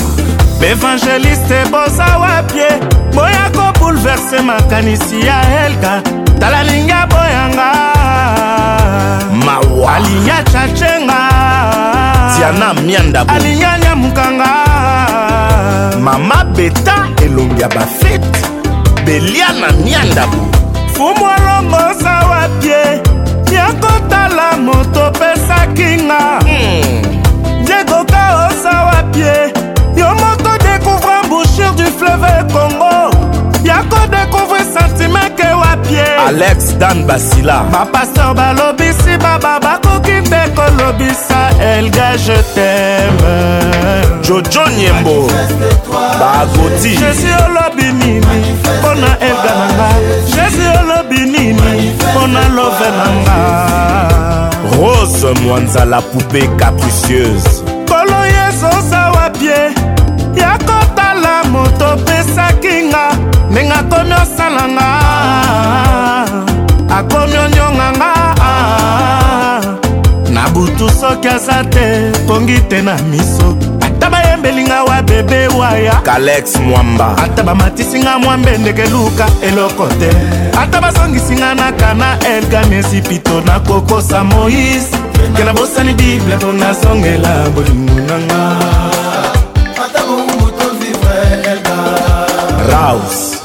[0.61, 2.73] évangéliste bozawa pie
[3.13, 6.01] boya kobouleverse makanisi ya elga
[6.41, 7.69] tala linga boyanga
[9.45, 11.19] mawa alinga chacenga
[12.35, 14.51] tiana miandabo alinga nyamukanga
[16.03, 18.39] mama beta elongi ya bafeti
[19.05, 20.37] beliana miandabo
[20.95, 22.81] fumwalongosa wapie
[23.53, 26.41] yakotala moto pesaki nga
[27.65, 28.41] diegoka hmm.
[28.49, 29.35] osa wapie
[29.95, 33.10] yo moto découvre mbouchure du fleuve congo
[33.81, 42.37] nakodécouvre sentime ke wapi alex dan basila bapaster balobisi baba bakoki nde kolobisa elga je
[42.55, 43.35] teme
[44.23, 45.27] jojo nyembo
[46.19, 48.39] bagoti jésus olobi oh, nini
[48.79, 49.89] mpo na elga na nga
[50.25, 53.39] jésus olobi oh, nini mpo na love na nga
[54.77, 57.60] rose mwanza la poupée capricieuse
[64.57, 64.91] na nga
[66.97, 68.13] akomi onionga nga
[70.35, 71.85] na butu soki aza te
[72.27, 73.47] tongi te na miso
[73.85, 80.09] ata bayembelinga wa bebe waya kalex mwamba ata bamatisinga mwa mbendeke luka eloko te
[80.61, 84.91] ata bazongisinga na kana elganesi pito na kokosa moise
[85.35, 88.51] ke na bosani bible mpo nazongela bolingo nanga
[92.71, 93.40] raus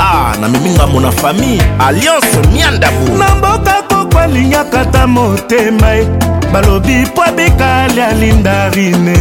[0.00, 6.06] a ah, namemi ngambo na fami alliance miandabu na mboka koko alingaka ta motema ye
[6.52, 9.18] balobi po abekali alindarine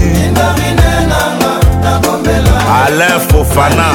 [2.84, 3.90] alain fofana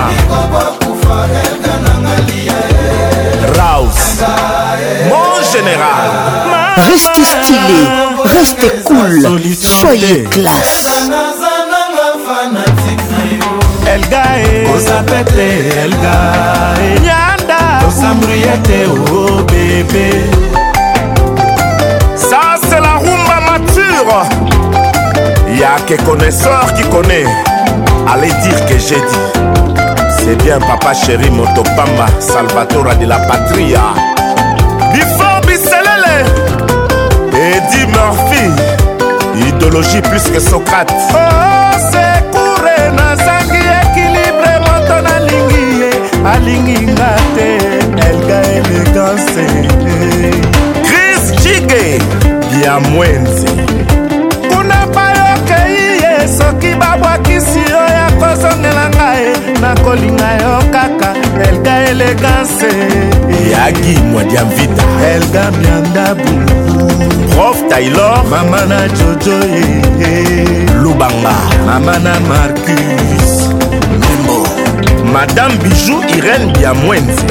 [3.58, 4.00] raus
[5.08, 6.06] mon général
[6.86, 7.80] reste stylé
[8.34, 11.10] reste cool soyez classe
[13.94, 17.58] elgae kozapete elgae nyanda
[17.88, 18.78] osambri ete
[19.12, 20.08] o bebe
[22.28, 24.22] ça c'est la rumba mature
[25.60, 27.26] y'a que connaisseur qui connaît
[28.12, 29.28] allez dire que j'ai dit
[30.18, 33.82] c'est bien papa chéri motopamba salvatore de la patria
[34.92, 36.16] bifor biselele
[37.44, 38.44] edi murphy
[39.48, 42.13] idéologie plus que socrate oh,
[46.26, 47.48] alingi nga te
[48.08, 49.46] elga elegance
[50.86, 51.98] kris jige
[52.64, 53.46] ya mwenzi
[54.48, 59.26] kuna bayokei ye soki babwakisi yo ya kozongela ngai
[59.62, 61.10] nakolinga yo kaka
[61.48, 62.70] elga elegance
[63.52, 64.84] yagi mwadia mvita
[65.14, 66.32] elga miandabu
[67.34, 69.36] prof taylor mama na jojo
[70.02, 70.16] ye
[70.82, 71.36] lubanga
[71.66, 73.43] mama na marcus
[75.14, 77.26] madame bijou irene biamwenzi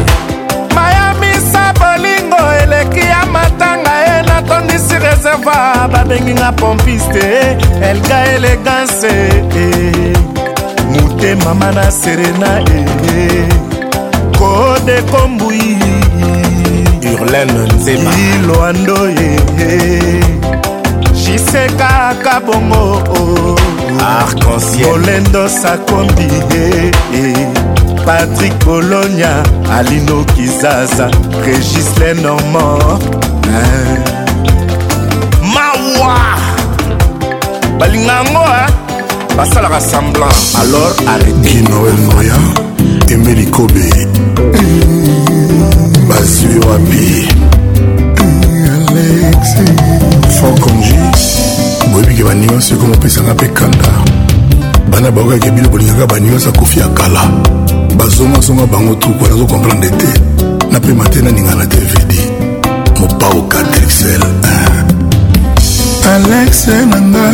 [0.76, 7.24] mayamisa bolingo eleki ya matanga ye natondisi reservoir babenginga pompiste
[7.90, 9.10] elga elegance
[9.66, 9.68] e.
[10.92, 12.52] mute mama na serena
[14.40, 15.78] kodekombui
[17.04, 17.14] e.
[17.14, 19.30] urlene nzebailoando ye
[21.20, 22.84] jisekaka bongo
[24.18, 27.63] arc-en-ciel molendo sakombi ye
[28.06, 31.10] patrik bolonia alino kizaza
[31.46, 32.84] régis lenormand
[35.54, 36.18] mawa
[37.80, 38.44] balinga yango
[39.38, 42.40] basalaka semblant alors arrêtenoel maya
[43.10, 43.90] emeli kobe
[46.10, 47.28] bazwi wapi
[50.42, 50.98] fokonji
[51.94, 53.90] boyebiki baninga nyonso ekoma opesanga mpe kanda
[54.92, 57.22] bana bayokaki bino bolingaka baninga nyonso akufi ya kala
[57.98, 60.10] bazongasonga bango truk wana azokomprendre te
[60.72, 62.20] na mpema te naninga na tevedi
[63.00, 64.24] mopauka drixel
[66.14, 67.26] alexe nanga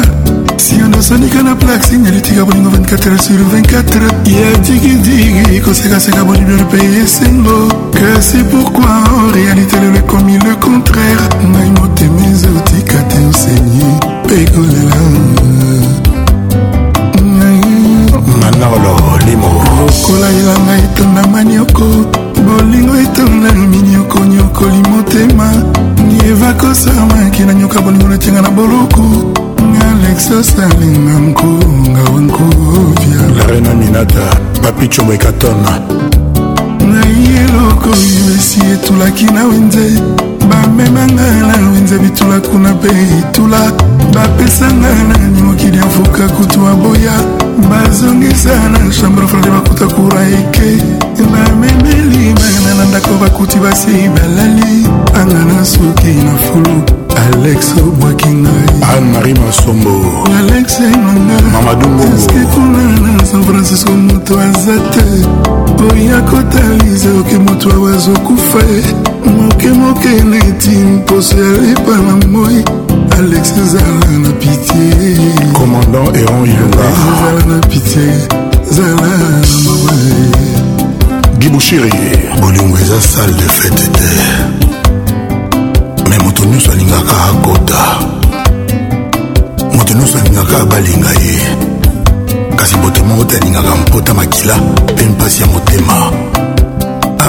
[0.57, 7.59] sinosonika na plaxi nyalitika bolingo 24 sur 24 ya digidigi kosekaseka bolibio mpe esengo
[7.99, 8.83] kasi pourkui
[9.15, 13.91] en réalité lelo ekomi le contraire ngai motema ezotika te osenye
[14.25, 15.07] mpe kolela
[17.21, 17.61] ngai
[18.41, 21.83] nangaolo molimo lokola elanga etonda manioko
[22.45, 25.49] bolingo etonda minioko nyokoli motema
[26.09, 29.03] nieva kosamaki na nyoka bolingo natianga na boloko
[29.89, 35.71] alexosalinga mkonga onkovia larena minata bapichomo ekatona
[36.87, 40.01] ngai eloko yebesi etulaki na wenze
[40.49, 42.87] bamemanga na wenze bitula kuna mpe
[43.19, 43.71] etula
[44.13, 50.81] bapesanga na nimokili afuka kutu aboya bazongisa na chambre frade bakuta kura eke
[51.31, 56.81] bamemeli bana na ndako bakuti basi balali anga na suki na fulu
[57.33, 59.91] alex obwaki ngai anne-marie masombo
[60.37, 65.05] alex nangaeske kuna na san francisco moto aza te
[65.83, 69.08] oya kotaliza oke moto awazokufa e.
[69.25, 72.63] mokemoke neti mposo ya lipa na moi
[73.19, 75.15] alex ezala na pitie
[75.53, 78.13] commandant eron ilungaezala na pitie
[78.71, 79.97] zala na mabe
[81.39, 81.91] gibushiri
[82.41, 84.09] bolingo eza sale de fete te
[86.09, 87.79] me moto nyonso alingaka akota
[89.73, 91.37] moto nyonso alingaka abalinga ye
[92.55, 94.55] kasi boto moko te alingaka mpota makila
[94.93, 96.11] mpe mpasi ya motema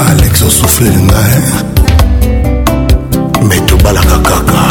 [0.09, 1.80] alex osufleli ngai eh.
[3.43, 4.63] me tobalaka kaka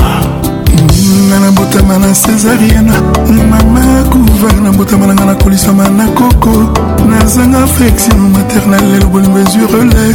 [1.28, 2.94] nga na botama na césariana
[3.28, 3.82] mama
[4.14, 6.70] kuvar na botama na nga na kolisama na koko
[7.10, 10.14] nazanga affection maternel lelo bolingo ezwi relai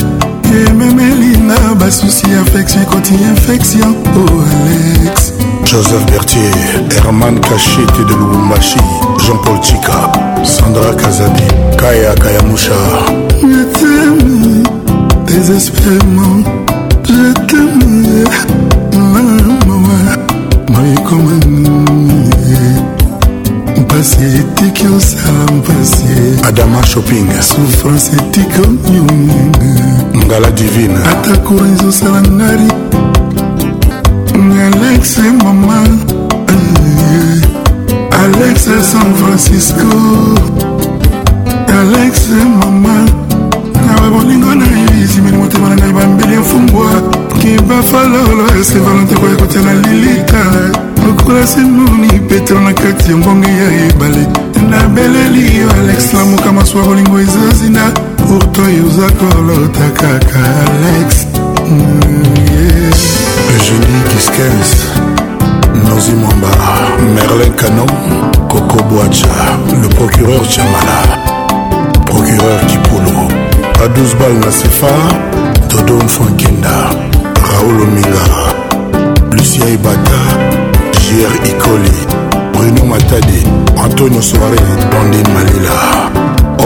[0.54, 5.34] ememelinga basusi infection ekoti infection o oh, alex
[5.66, 6.54] joseph bertier
[7.02, 8.78] herman cachete de lubumbashi
[9.24, 10.14] jean-paul chika
[10.46, 12.78] sandra kazadi kaya kayamusha
[15.26, 16.46] désespérement
[24.38, 32.72] etiki osala mpasi adama shopping souffrance etiki onyonga ngala divine ata courage osala ngari
[34.66, 35.82] alex mama
[38.10, 39.88] alex san francisco
[41.68, 42.28] alex
[42.58, 42.73] mama
[44.04, 44.66] mabe bolingo na
[45.02, 46.86] esimeli motema na ngai bambeli efumbwa
[47.40, 50.44] kibafalolo eske valante koya kotiana lilita
[51.06, 54.26] lokola senuni petro na kati ya mbonge ya ebale
[54.70, 57.90] nabeleli yo alex lamuka masuwa bolingo ezazina
[58.28, 61.26] porto yoza kolota kaka alex
[61.68, 62.24] mm,
[63.52, 64.70] eugenie kiskens
[65.88, 66.48] nozi mwamba
[67.14, 67.88] merlin canon
[68.48, 69.28] coco boacha
[69.82, 71.18] le procureur chamala
[72.04, 73.43] procureur kipolo
[73.82, 74.88] à 12 balles na sefa
[75.68, 76.90] dodon fankenda
[77.48, 78.22] raoul ominga
[79.32, 80.20] lucien ebata
[81.00, 81.96] jr icoli
[82.52, 83.40] bruno matadi
[83.84, 84.58] antonio soare
[84.90, 85.78] donde malela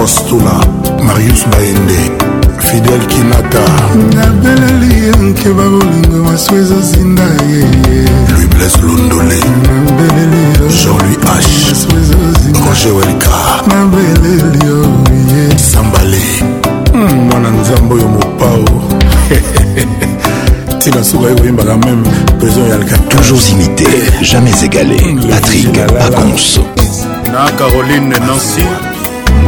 [0.03, 0.61] ostula
[1.03, 1.99] marius baende
[2.59, 3.65] fidel kinata
[4.17, 13.35] nabeleli ye nkeba kolinga maso ezozinda yeye louis bles londole nabeleli jean-louis h roger welka
[13.69, 16.68] nabeleli oye sambale
[16.99, 18.65] Hmm, mwana nzambe oyo mopao
[20.83, 22.09] tina suka oyo koyembaka meme
[22.41, 23.87] prison ya alka toujours imité
[24.23, 26.61] jamais égalé hmm, patrick pacons
[27.33, 28.65] na caroline nancy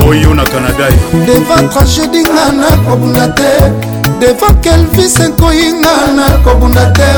[0.08, 0.86] oyo na canada
[1.26, 3.89] deva tragédie nga nakobunda te
[4.20, 7.08] devant kelvis ekoyinga nakobunda te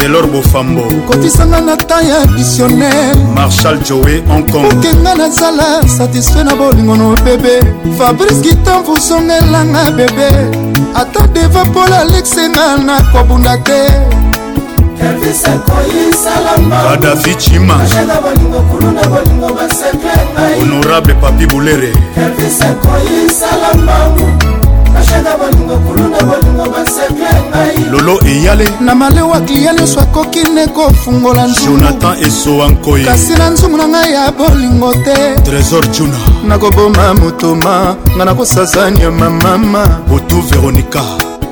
[0.00, 7.14] kelor bofambo kotisanga na ta ya visionnaire marshal joe hongkongkokenga nazala satisfait na bolingo no
[7.24, 7.60] bebe
[7.98, 10.28] fabrice gitan vuzongelanga bebe
[10.94, 13.82] ata deva pol alexenga nakobunda te
[16.84, 17.78] kadafi cima
[20.60, 21.92] honorable papi bulere
[27.90, 33.76] lolo eyale na malewa klia nyonso akoki nde kofungola jonathan esowa nkoi kasi na nzungu
[33.76, 36.16] na ngai ya bolingo te trésor juna
[36.46, 41.02] nakoboma motoma ngai nakosaza nyama mama botu veronika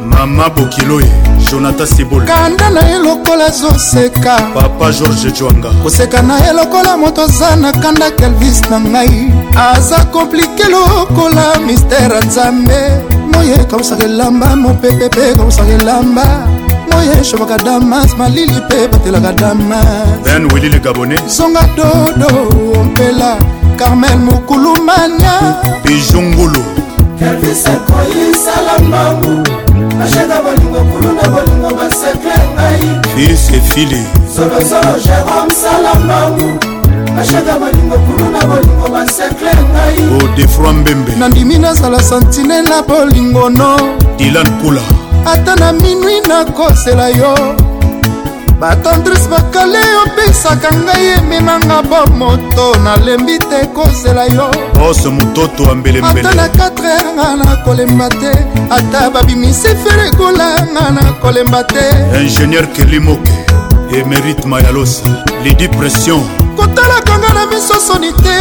[0.04, 1.10] mama bokiloye
[1.50, 7.22] jonathan sibol kanda na ye lokola azoseka papa george jwanga koseka na ye lokola moto
[7.22, 9.30] aza na kanda kelvis na ngai
[9.74, 16.48] aza komplike lokola mistere nzambe moye kausaka elamba mopepe mpe kausaka elamba
[16.92, 22.28] moye shobaka damas malili mpe batelaka damas ben wili le gabonais songa dodo
[22.80, 23.36] ompela
[23.76, 26.64] carmel mokulumania ejongolo
[30.02, 34.00] ashaka bolingo kuluna bolingo basekle ngai fils efili
[34.34, 36.75] solosolo jérôme salambangu
[37.20, 43.48] ashaka bolingo kulu na bolingo basekle ngai odefroi oh, mbembe nandimi nazala santine na bolingo
[43.50, 43.76] no
[44.18, 44.80] dilan kula
[45.32, 47.34] ata na minwi nakosela yo
[48.60, 54.48] batandris bakale opesaka ngai emenanga bomoto nalembi te kosela yo
[54.88, 58.30] ose mototo ambelembeleata na 4 heure nga nakolemba te
[58.70, 61.84] ata babimisi ferekola nga nakolemba te
[62.22, 63.30] ingénieur kelimoke
[63.98, 65.04] emerite mayalosa
[65.44, 68.36] lidi pression kotalaka nga na miso soni te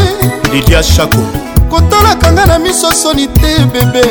[0.54, 1.24] lidia shako
[1.70, 4.06] kotalaka nga na miso soni te bebe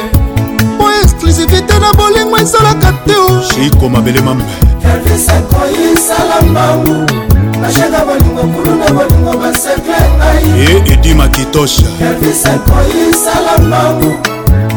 [0.77, 3.17] mpo exclusivité na bolingo ezalaka te
[3.49, 3.89] shiko oh.
[3.89, 4.45] mabele mambe
[4.83, 6.95] kalvisakoyisala mbangu
[7.63, 14.11] bashenga bolingo kulu na bolingo basekle ngai e edi makitosha kalvisakoyisala mbangu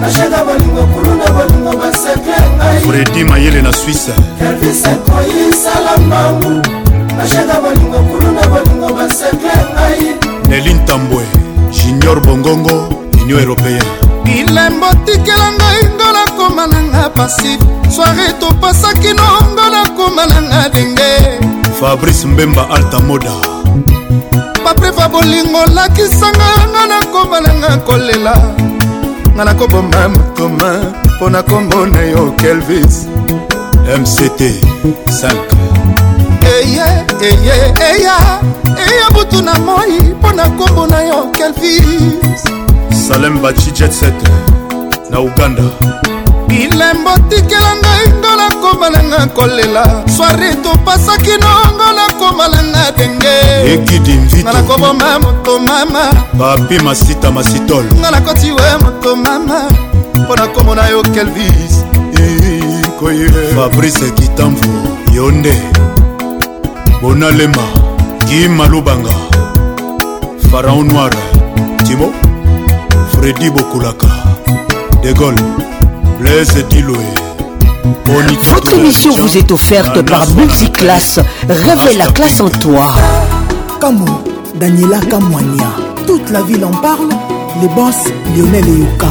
[0.02, 6.86] bashenga bolingo kulu na bolingo basekle ngai fredi mayele na swisse kalvisakoyisala mbangu
[7.18, 10.02] bashanga bolingo nkulu na bolingo basekle ngai
[10.50, 11.24] nelin tambwe
[11.78, 12.76] junior bongongo
[13.22, 13.86] union européen
[14.24, 17.52] bilembo tikela ngai ngo nakoma nanga pasi
[17.96, 21.10] soare topasaki no ngo nakoma nanga denge
[21.80, 23.34] fabrice mbemba altamoda
[24.64, 28.34] paprefa bolingo lakisanga nga nakoma nanga kolela
[29.36, 30.70] nga nakoboma motoma
[31.16, 33.08] mpo na kombo na yo kelvis
[33.98, 34.42] mct
[34.86, 35.57] 5
[37.22, 38.42] eye eya
[38.78, 42.44] eya butu na moi mpo na nkombo na yo kelvis
[43.08, 44.14] salem baci jetset
[45.10, 45.64] na uganda
[46.48, 53.36] bilembo tikela ngai ngola komalanga kolela swari topasaki nongola komalanga denge
[53.74, 56.04] ekidimvitnga nakoboma moto mama
[56.38, 59.62] papi masita masitol nga nakoti we moto mama
[60.16, 61.84] mpo na nkombo na yo kelvis
[63.66, 64.66] fabrice kitamvu
[65.14, 65.62] yo nde
[67.02, 67.64] bonalema
[68.30, 69.10] kimalubanga
[70.52, 71.12] faraon noir
[71.86, 72.12] timo
[73.12, 74.08] fredi bokulaka
[75.04, 75.42] de gaulle
[76.20, 77.06] blaise diloe
[78.54, 81.20] Votre émission vous est offerte par Multiclass.
[81.48, 82.86] Révèle la classe en toi.
[83.80, 84.06] Camo,
[84.60, 85.72] Daniela Kamwania.
[86.06, 87.10] Toute la ville en parle.
[87.62, 88.06] Les boss,
[88.36, 89.08] Lionel et Yuka.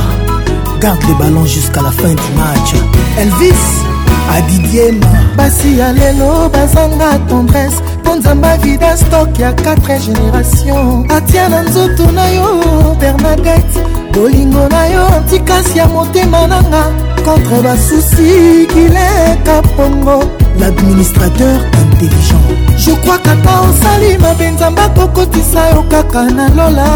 [0.81, 2.83] Garde les ballons jusqu'à la fin du match.
[3.19, 3.86] Elvis.
[4.31, 5.07] adidiema
[5.37, 12.11] basi ya lelo bazanga tendresse mpo nzamba vida stok ya 4 génération atia na nzoto
[12.12, 12.49] na yo
[13.01, 13.78] bernadette
[14.15, 16.85] bolingo na yo antikasi ya motema nanga
[17.24, 20.20] contre basusi kileka pongo
[20.61, 22.47] l'administrateur intelligent
[22.77, 26.93] je crois kata osali mabe nzamba kokotisa yo kaka na lola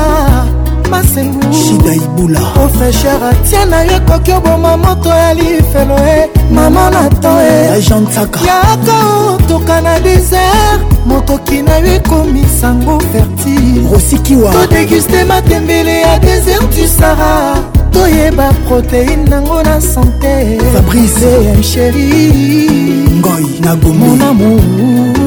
[0.91, 6.19] masengushida ibula ofresher atia na yo ekoki oboma moto ya lifelo e
[6.53, 8.97] mama na to eagentsaka yaka
[9.31, 16.87] otoka na desert mokoki na yo ekomi sango fertile rosikiwa todeguste matembele ya desert du
[16.99, 17.55] sara
[17.93, 22.11] toyeba proteine nango na sante fabrice msheri
[23.19, 25.20] ngoi na gomi mon amour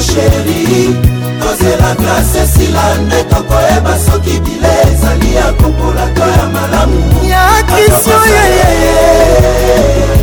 [0.00, 0.96] sheri
[1.42, 6.98] kozela glase esila nde tokoyeba eh, soki bile ezali ya kokola to ya malamu
[7.28, 8.94] ya kristo yeyeye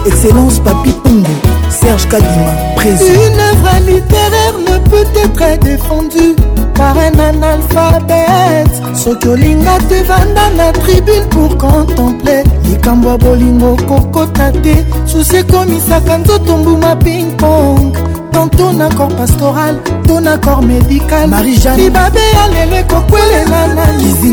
[0.07, 1.52] excellence papi pungu
[1.83, 3.05] Serge Kadima, présent.
[3.07, 5.05] Une œuvre littéraire ne peut
[5.43, 6.37] être défendue
[6.75, 8.95] par un analphabète.
[8.95, 12.45] Sokolinga te vanda la tribune pour contempler.
[12.71, 14.77] likambo ya bolingo kokota te
[15.07, 17.97] susi ekomisaka nzoto mbuma ping pong
[18.33, 21.29] tantôt na corps pastoral to na corps médical
[21.77, 23.85] libabe ya lelo ekokwelela na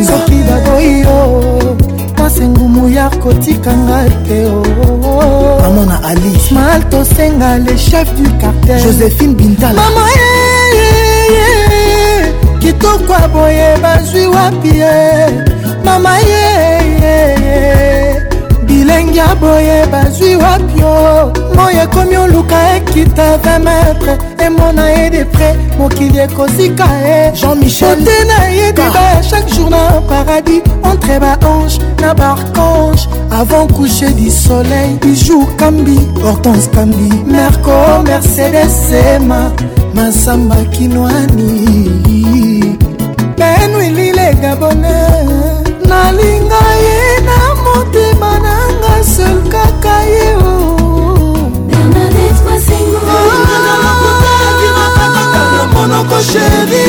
[0.05, 1.78] soki baboyi o
[2.29, 5.61] mpasi ngumu ya kotikanga te oh, oh, oh.
[5.61, 13.67] mamona ali mal tosenga le chef du cartel joséphine bintalamama eh, eh, eh, kitoko boye
[13.81, 15.29] bazwi wapi ye
[15.83, 16.48] mama ye
[19.03, 25.55] ndenge ya boye bazwi wapio moi ekomi oluka ekita 20 metre emona ye de près
[25.77, 27.33] mokili ekozika ye eh.
[27.33, 29.77] jean-michelte na ye deba chaque jour na
[30.09, 30.61] paradis
[30.91, 38.79] entre baange na barcange avant coucher du soleil bijou kambi hortense kambi merco mercedes
[39.15, 39.51] ema
[39.93, 41.47] masamba kinwani
[43.37, 44.95] benwilile gabone
[45.89, 47.08] nalinga ye eh.
[49.03, 50.29] seul kaka ye
[55.73, 56.87] monoko sheri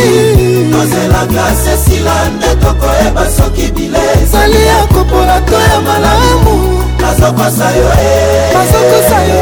[0.73, 6.55] tozelaka sesila nde tokoyeba soki bile ezali ya kopola to ya malamu
[7.01, 7.91] nazokosa yo
[8.55, 9.41] nazokosa yo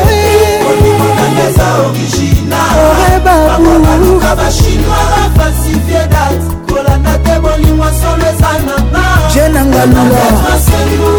[0.68, 9.04] olimona eza originalabaluka bachinois bafalsifie date kolanda te molimo solo eza nanga
[9.34, 11.10] jenangalulasengu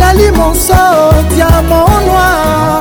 [0.00, 0.72] ezali monso
[1.30, 2.80] diamant noir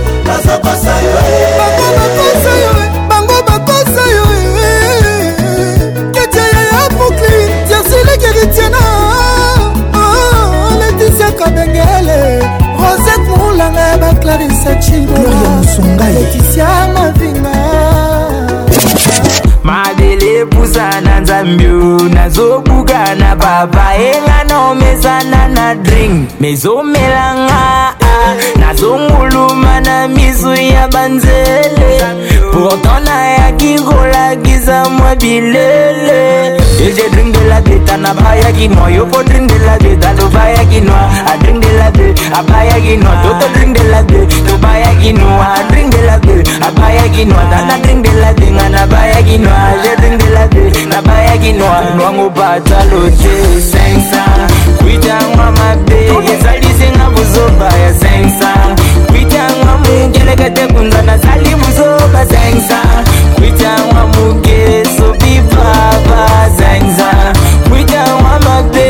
[26.40, 32.00] mezomelanga eh, nazonguluma na misu ya banzele
[32.52, 36.46] pourtant nayaki kolakisa mwa bilele
[36.82, 41.08] eje drink de la beta nabayaki mwa yo po drink de la beta tobayaki noa
[41.32, 46.02] adrink de la be abayaki noa toto drink de la be tobayaki noa adrink de
[46.02, 50.30] la be abayaki noa tana drink de la be nga nabayaki noa je drink de
[50.34, 56.00] la be nabayaki noa nwango batalo te 500 bitangwa mabe
[56.32, 58.50] ezalisinga buzoba ya zengsa
[59.12, 62.80] bitangwa mugelekate kunza nazali buzoba zengsa
[63.40, 66.24] bitangwa mugeso bibaba
[66.58, 67.10] zengsa
[67.70, 68.88] bitangwa mabe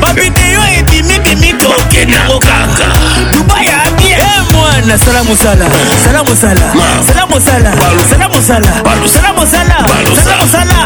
[0.02, 2.88] babideyo ebimibimi tokendango kaka
[3.34, 5.66] dubai abie eh, mwana sala mosala
[6.04, 6.66] sala mosala
[7.06, 7.72] sala mosala
[8.10, 8.72] sala mosala
[9.14, 9.80] sala mosala
[10.22, 10.78] sala mosala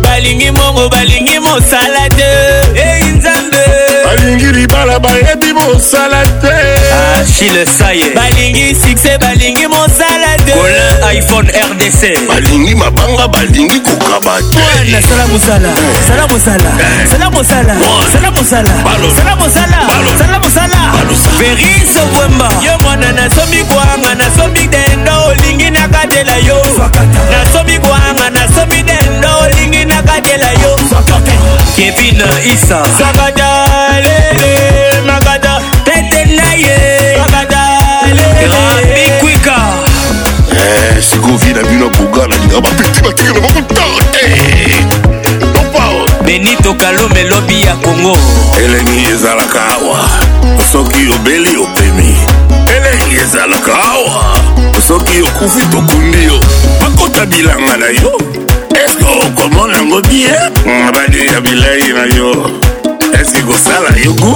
[0.04, 2.32] balingi mongo balingi mosala te
[2.76, 3.64] ei eh, nzambe
[4.06, 6.57] balingi libala bayebi mosala te
[7.38, 15.02] achille saye balingi succès balingi mosala te colin iphone rdc balingi mabanga balingi kokaba te
[15.08, 15.70] sala mosala
[16.08, 17.06] sala mosala eh.
[17.12, 17.74] sala mosala
[18.14, 18.74] sala mosala
[19.18, 19.80] sala mosala
[20.20, 20.80] sala mosala
[21.40, 26.58] veris wemba ye mwana nasomi kwanga nasomi dendo olingi nakatela yo
[27.32, 30.76] nasomi kwanga nasomi dendo olingi nakatela yo
[31.76, 32.24] kevin
[32.54, 33.50] isa sakata
[34.06, 34.52] lele
[35.06, 36.87] makata tete na ye
[40.78, 44.86] Eh, sikovi na bino boga nalinga bapeti batikela bakotao eh.
[45.74, 46.06] oh.
[46.06, 48.18] te benito kalume lobi ya kongo
[48.64, 50.00] elengi ezalaka awa
[50.72, 52.16] soki obeli opemi
[52.76, 54.34] elengi ezalaka awa
[54.88, 56.40] soki okufi tokundi yo
[56.82, 58.12] bakota bilanga na yo
[58.86, 60.34] eske okomona yango bie
[60.94, 62.52] badeya bilei na yo
[63.22, 64.36] eske kosala yo gu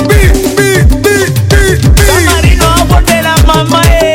[3.68, 4.09] my eh.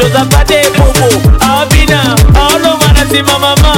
[0.00, 1.08] tozapate ebongo
[1.50, 3.76] abina aolonga na nsima mama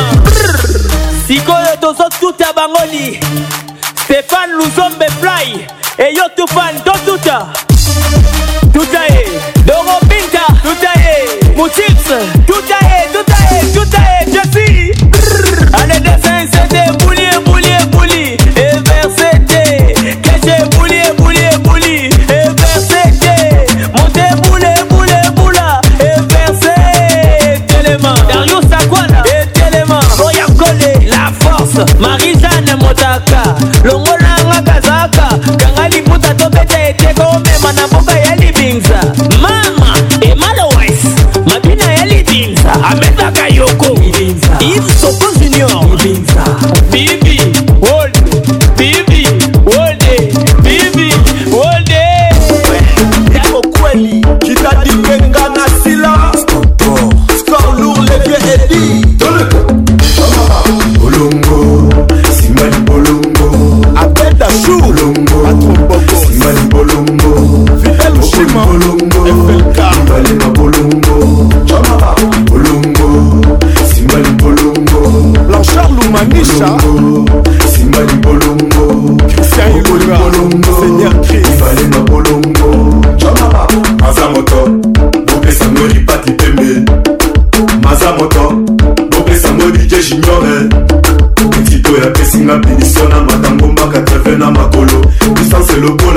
[1.27, 3.21] sikoyo tozotuta bangoli
[4.05, 5.59] stéphane luzombe fly
[6.05, 7.47] eyo tufan totuta
[8.73, 9.25] tuta ye
[9.67, 11.27] doro binta tuta ye
[11.57, 12.05] mutips
[12.47, 12.82] tuta
[44.65, 44.92] It's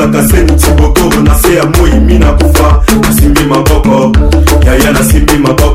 [0.08, 4.12] kolata se mutibotoro na se ya moi mina kufa nasimbi maboko
[4.66, 5.75] yaya nasimbi maboko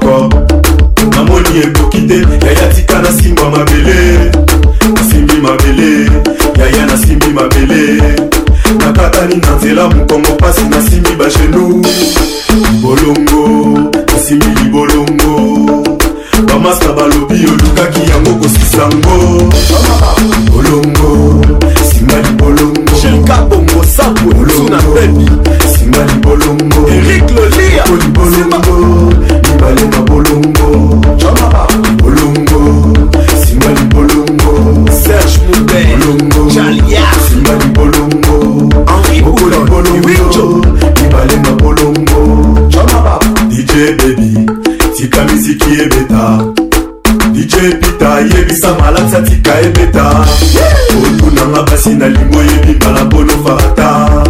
[51.81, 54.23] pasi nalingi oyebi balabono farata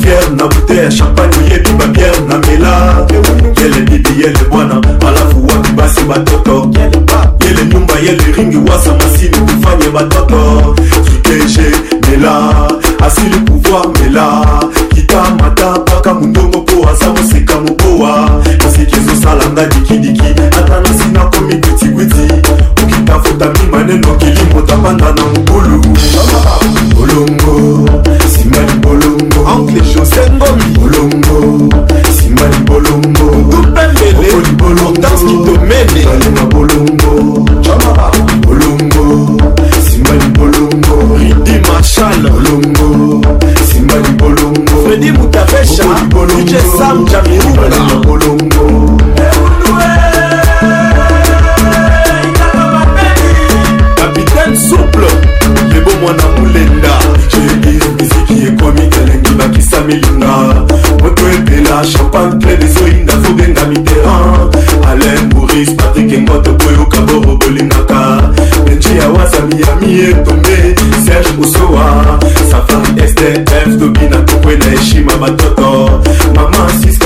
[0.00, 3.06] fiere na bute ya champagne oyebi babiere na mela
[3.62, 6.70] yele bibi yele bwana alafu wapi basi batoto
[7.46, 11.70] yele nyumba yele ringi wasa masini kufanye batoto zutege
[12.06, 12.54] mela
[13.06, 14.49] asili pouvoir mela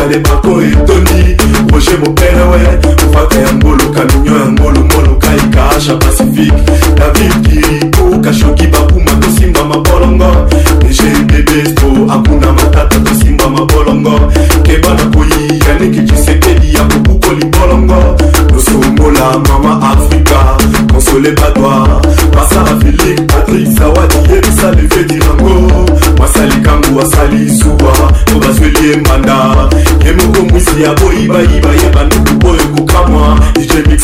[0.09, 1.37] les bateaux et Tony
[1.73, 2.24] Roger Mopé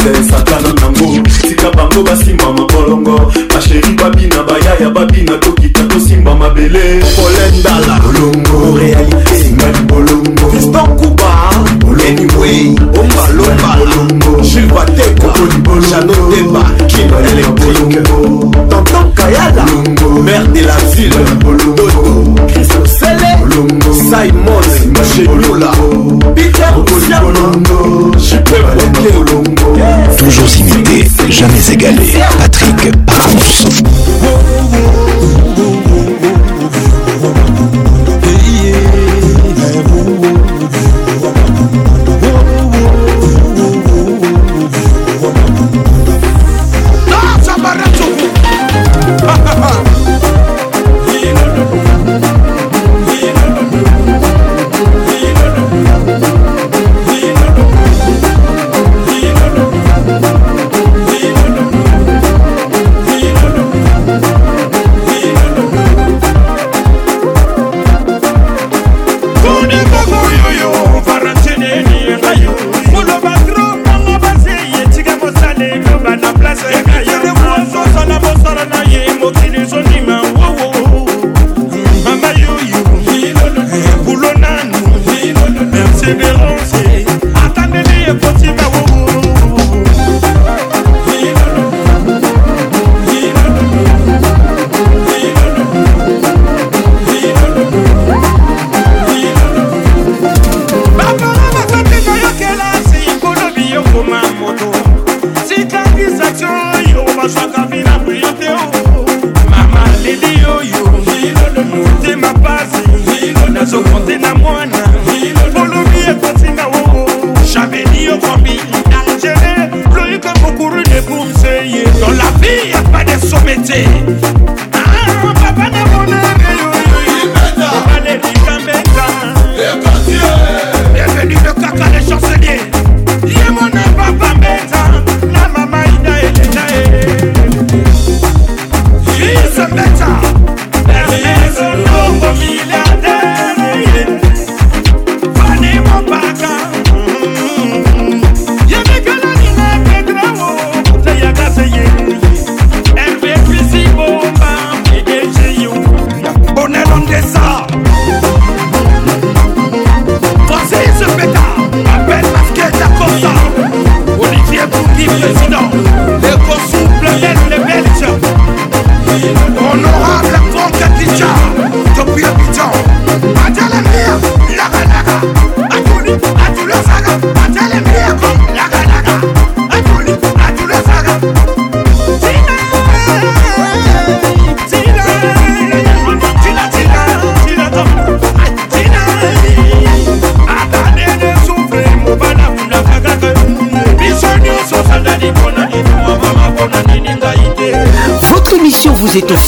[0.03, 6.85] se satana nango tika bango basimba mabolongo basheri babina bayaya babina tokita tosimba mabele
[7.17, 7.99] polendala
[31.83, 32.20] it.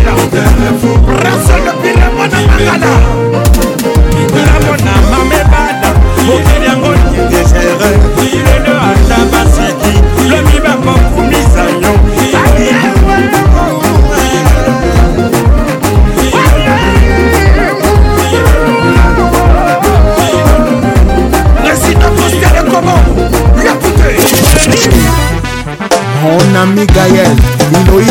[1.07, 3.10] braso depuis le mona mangala
[26.61, 27.37] na migael
[27.81, 28.10] inoyi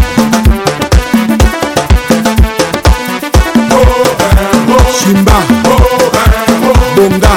[5.01, 5.37] simba
[6.97, 7.33] bonga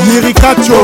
[0.07, 0.79] yirikacho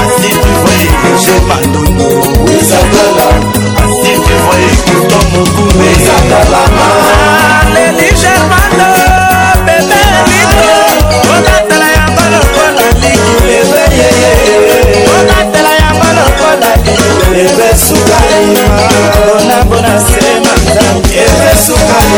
[0.00, 2.08] atituvo eje mandongo
[3.82, 5.90] atituvo ekuto mokume
[7.74, 9.17] leli germano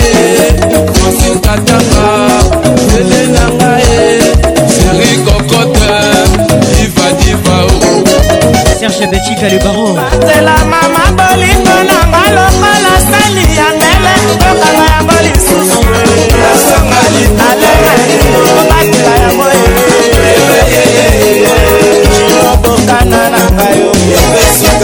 [0.97, 2.07] mosikatanga
[2.77, 3.72] nzele na ngai
[5.43, 5.95] kokota
[6.73, 7.57] divadiva
[8.79, 9.97] serge betika le baron
[10.27, 15.79] telama mabolingo nanga lokola sali ya ndele tokanga yango lisusu
[16.41, 18.19] nasonga litalere
[18.59, 19.45] obatela yango
[22.53, 23.81] obokana na ngai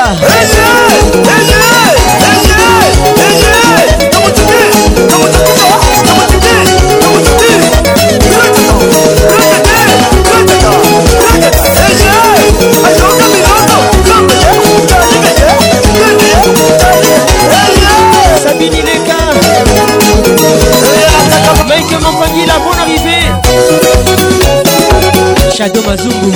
[25.60, 26.32] Shadow Mazungu.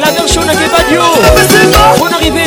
[0.00, 1.04] La version de Kebadio.
[1.98, 2.42] Bonne arrivée.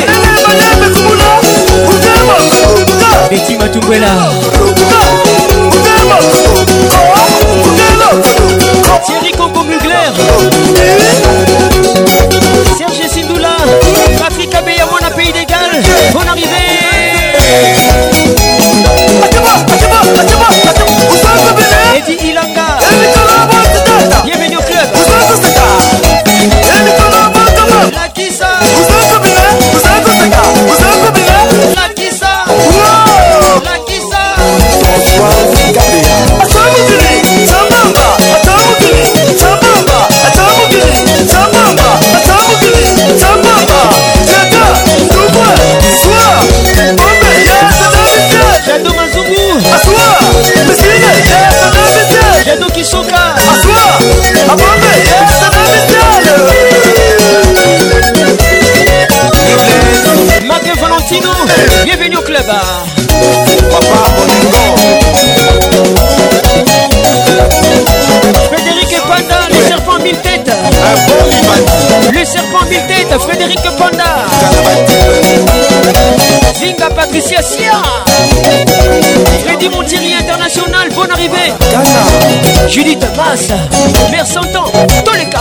[3.30, 4.08] Betty Matungwela.
[9.06, 10.12] Thierry Congo Mugler.
[12.76, 13.56] Serge Sindoula.
[14.18, 15.70] Patrick Abeya, mon pays d'égal.
[16.12, 16.92] Bonne arrivée.
[61.84, 62.44] bienvenue au club.
[62.48, 63.04] Hein.
[63.70, 64.80] Papa Boningo.
[68.52, 70.50] Frédéric Panda, le serpent mille têtes.
[72.12, 74.26] Le serpent mille têtes, Frédéric Panda.
[76.58, 77.82] Zinga Patricia Sia.
[79.44, 81.52] Freddy Montieri International, bonne arrivée.
[82.68, 83.48] Judith Mas,
[84.10, 84.64] Mère Santon,
[85.04, 85.40] Toleka.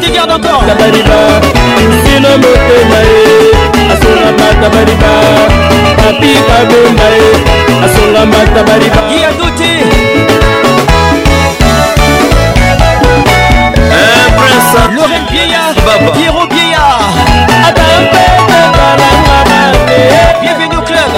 [0.00, 1.40] regarde encore tabariba
[2.04, 3.20] sino motema ye
[3.92, 5.12] asolamba tabariba
[5.96, 7.26] papi kabemba ye
[7.86, 9.72] asolamba tabariba yadote
[14.94, 15.74] Lorraine Vieillard,
[16.14, 17.08] Pierrot Vieillard,
[20.40, 21.12] Bienvenue au club.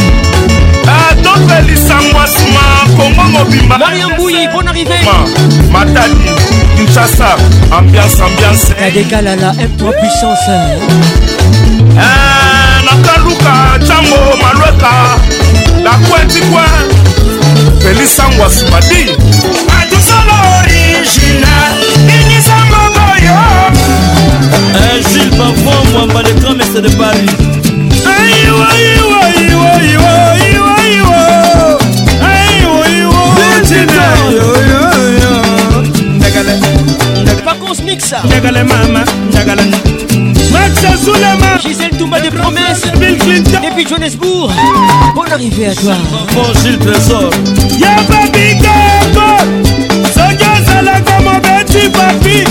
[1.09, 2.59] atopelisa mwasima
[2.97, 4.99] kongo mobima mariambui bon arrivé
[5.71, 6.31] matadi
[6.77, 7.27] kinshasa
[7.77, 10.73] ambiance ambiance kadekalala m3 puissance
[12.03, 14.93] eh, nakaluka cango malweka
[15.83, 16.69] lakwetike
[17.83, 18.95] pelisa ngwasima di
[19.81, 21.73] adusolo original
[22.21, 23.39] inisangogoyo
[24.75, 27.60] eh, gilles pavon mwamba le grand mese de paris
[38.25, 39.03] Njagala mama,
[40.51, 40.89] Maxa
[42.33, 43.39] promesses Et puis
[45.15, 45.93] Bonne arrivée à toi
[46.33, 47.29] Bon Gilles Trésor
[51.93, 52.43] Papi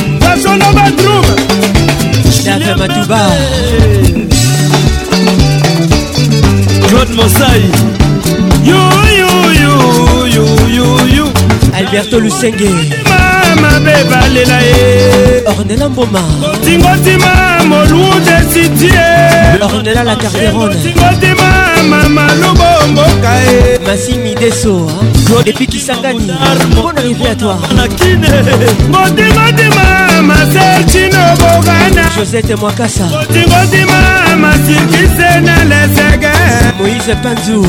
[6.90, 7.62] claude mosai
[11.72, 12.68] alberto lusenge
[13.62, 19.06] mabe balela ye ornela mboma kotingotima molude sitie
[19.74, 21.50] ornela la carterone kotingotima
[21.90, 26.26] mama lobomboka ye masimi desoa studio depuis kisangani
[26.74, 27.56] bonne arrivée à toi
[28.90, 36.32] motimatima masercino bogana josette mwakasa motingotima masikise na lesege
[36.78, 37.62] moïse panzu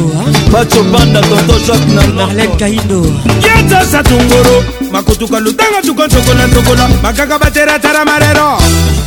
[0.51, 3.05] bacho banda tonto jacq na marlene kaindo
[3.45, 8.57] yatosa tunguru makotuka lutanga tukoncokola ndokola makaka bateratara marero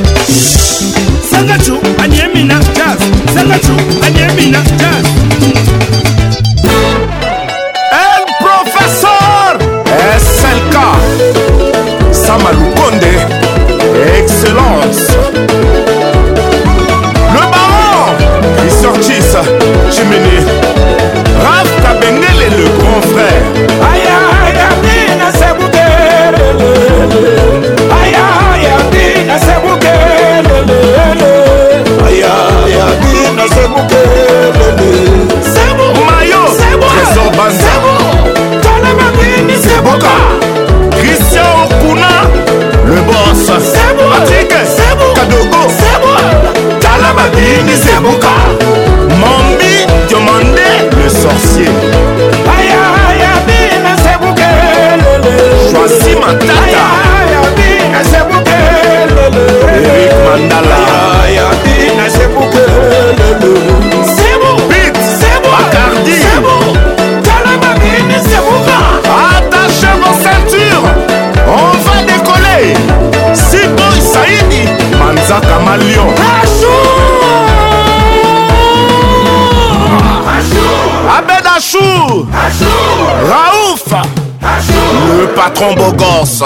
[85.54, 86.44] patron beau gosse.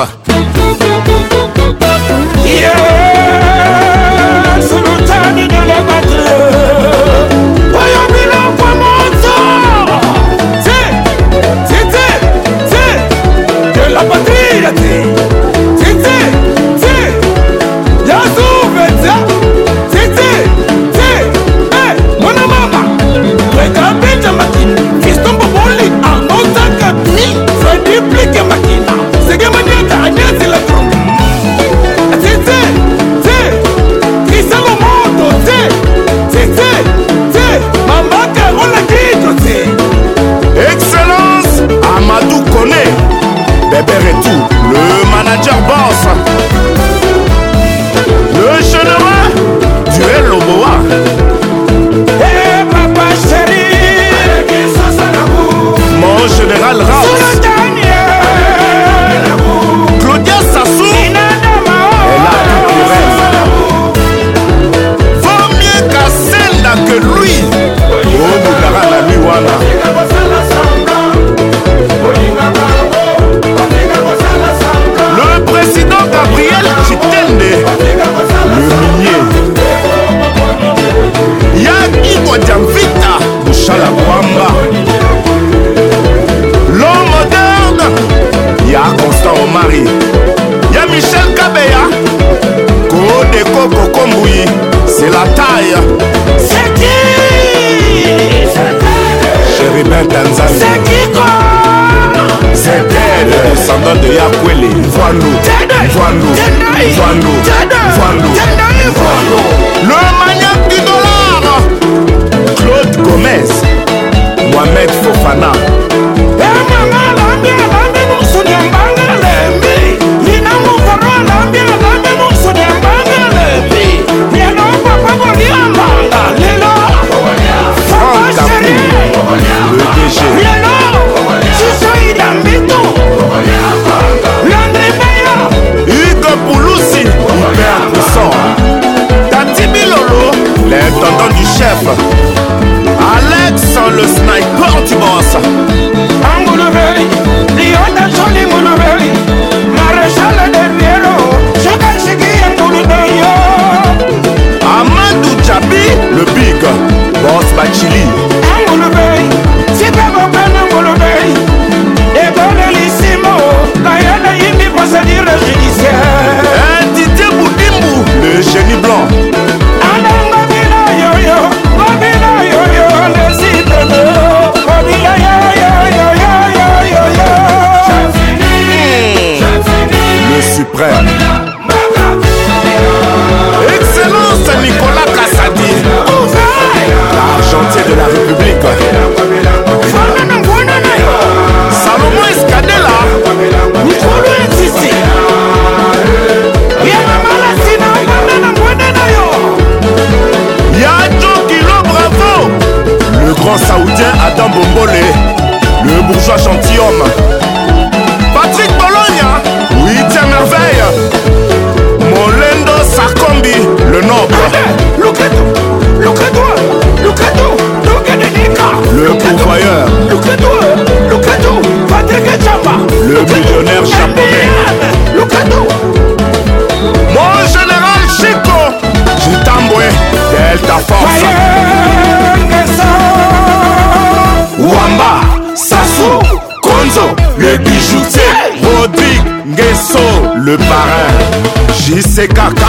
[242.21, 242.60] SK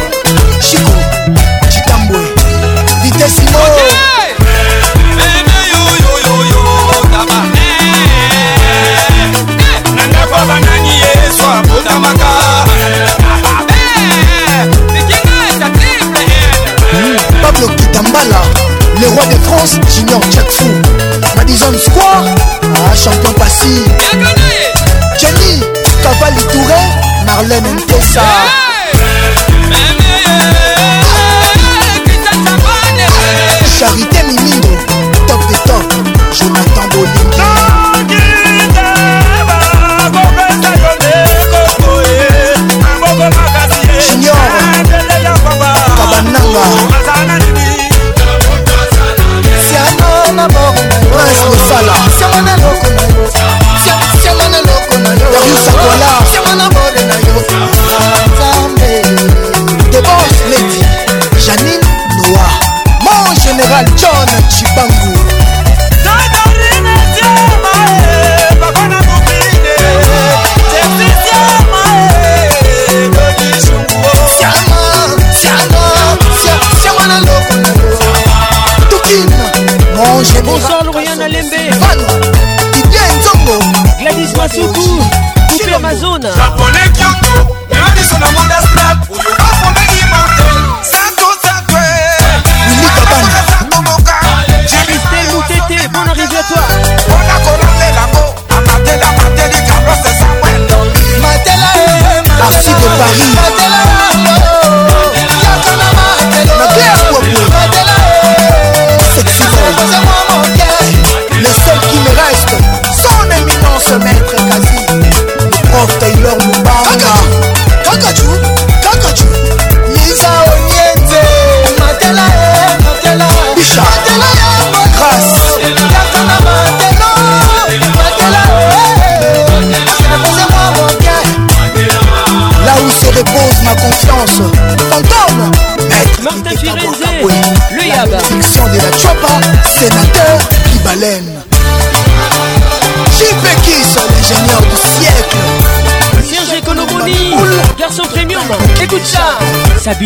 [0.62, 0.94] Chico,
[1.70, 2.20] Chitambwe,
[3.04, 3.60] Vitessimo.
[9.98, 12.26] nandakwa banani yesu abotamaka
[16.92, 18.42] hmm, pablo kitambala
[19.00, 20.66] le roi de france junior jackfou
[21.36, 22.26] madison square
[22.64, 23.84] ah, champion passy
[25.20, 25.62] jenny
[26.02, 26.80] cavali touré
[27.26, 27.78] marlene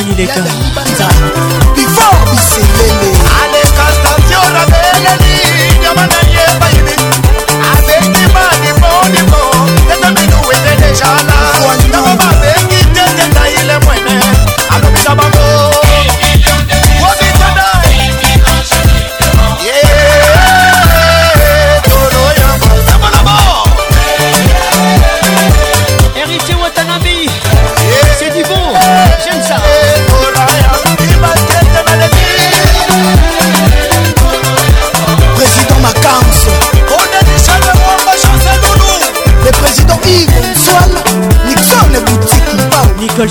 [0.06, 0.44] 균이 될까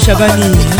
[0.06, 0.75] 小闺你。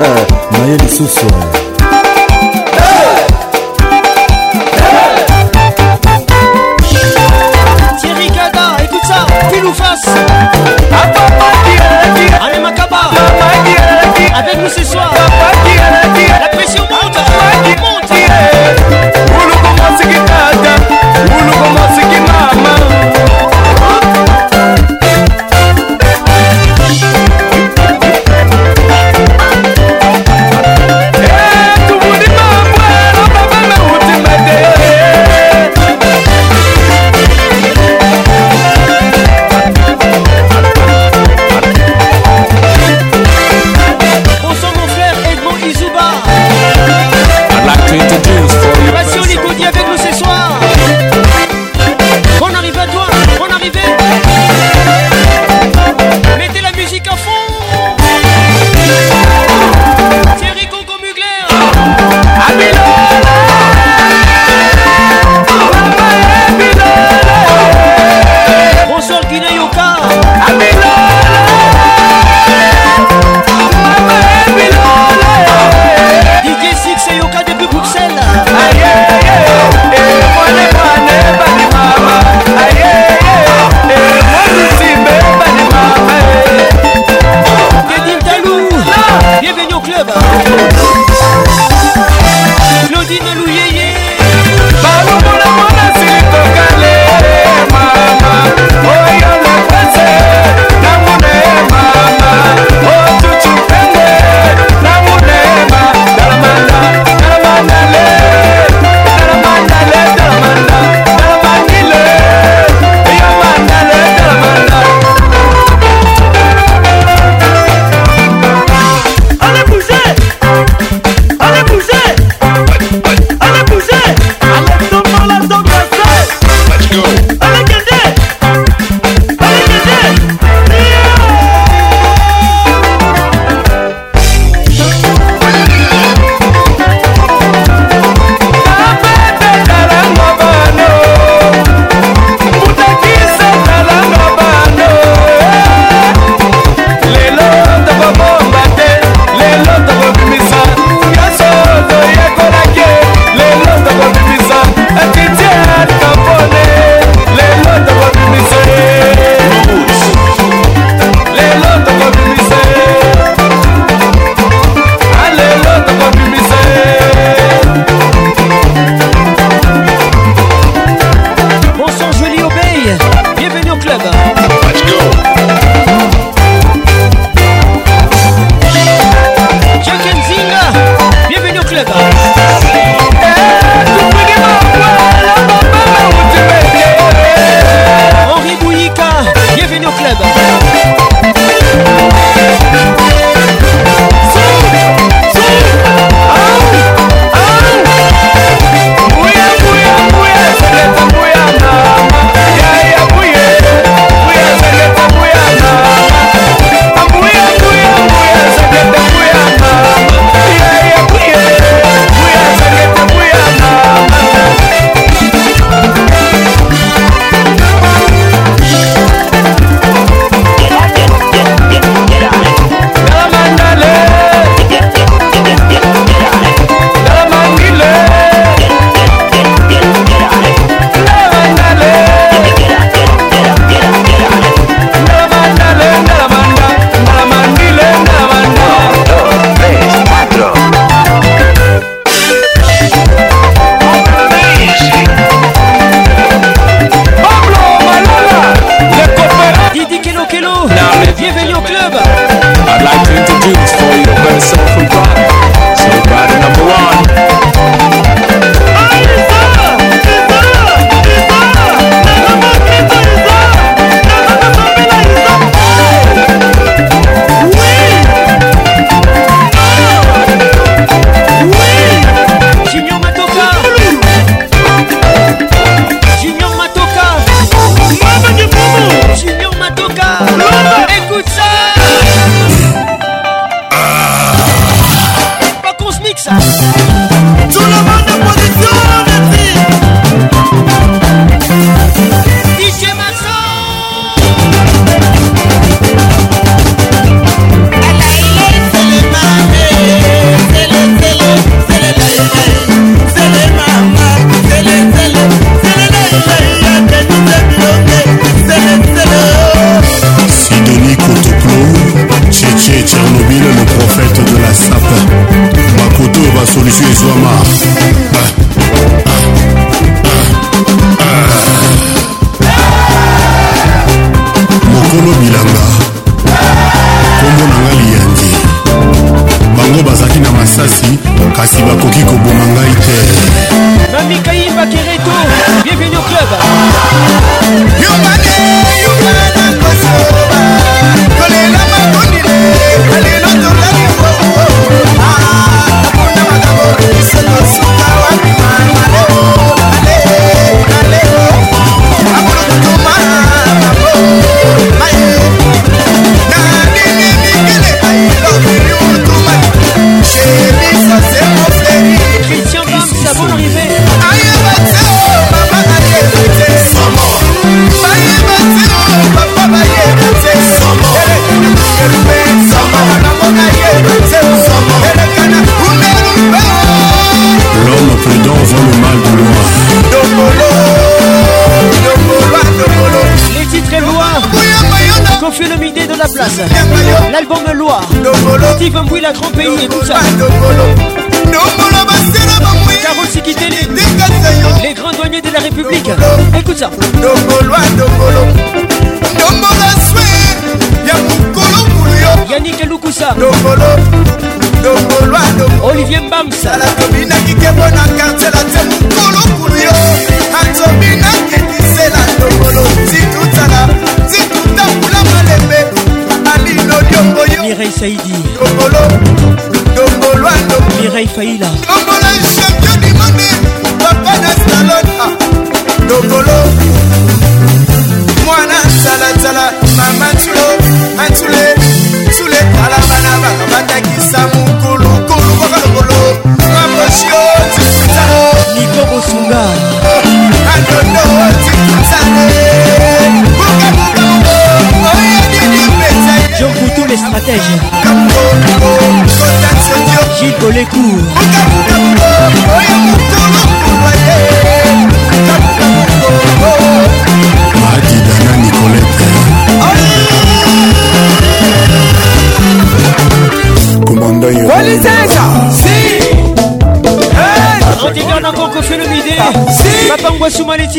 [0.00, 1.47] É, Maíra de Sucesso.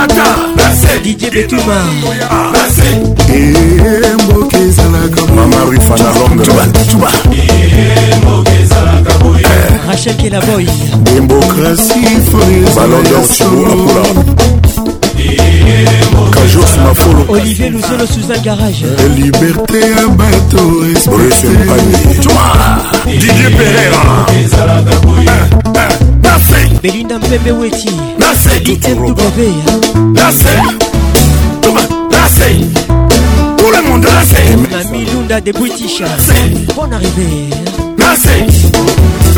[0.06, 1.86] tata dj betuma
[2.30, 2.52] ah,
[4.28, 7.08] mboka ezalaka mama rifana longetuba
[9.42, 10.66] eh, rachel kelaboy
[11.02, 12.22] démocratie
[12.76, 14.04] ballon d'or tibu apula
[16.30, 22.18] kajos mafolo olivier luzolo suza garage liberté ya bato respectebruce mpani
[23.18, 24.22] didie perera
[26.32, 26.74] Merci.
[26.82, 27.90] Belinda Mpembe Weti.
[28.18, 28.60] Merci.
[28.78, 29.14] DMW.
[30.12, 30.56] Merci.
[31.60, 31.86] Thomas.
[32.10, 32.66] Merci.
[33.58, 34.04] Tout le monde.
[34.04, 34.88] Merci.
[34.88, 36.00] Mamie Lunda de British.
[36.00, 36.66] Merci.
[36.74, 37.50] Bonne arrivée.
[37.98, 38.72] Merci.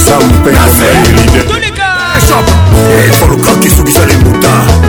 [0.07, 0.53] Sam Pembe.
[0.53, 1.43] Merci.
[1.49, 2.15] Tous les gars.
[2.17, 2.53] Échappe.
[2.93, 4.83] Et sur le corps qui soubise les moutons.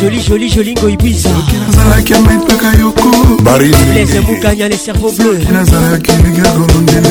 [0.00, 3.10] joli joli jolingo ibwiza soki nazalaki amepaka yoko
[3.42, 7.08] barilese mukanya le cerveau bleu soki nazalaki ligagolondele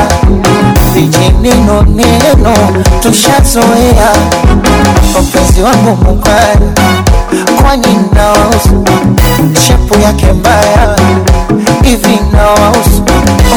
[0.93, 2.53] vijineno neno
[3.01, 4.11] tushazoea
[5.21, 6.65] mpenzi wangu mukali
[7.61, 8.83] kwani nausu
[9.67, 10.95] shepu yake mbaya
[11.83, 13.03] hivi nausu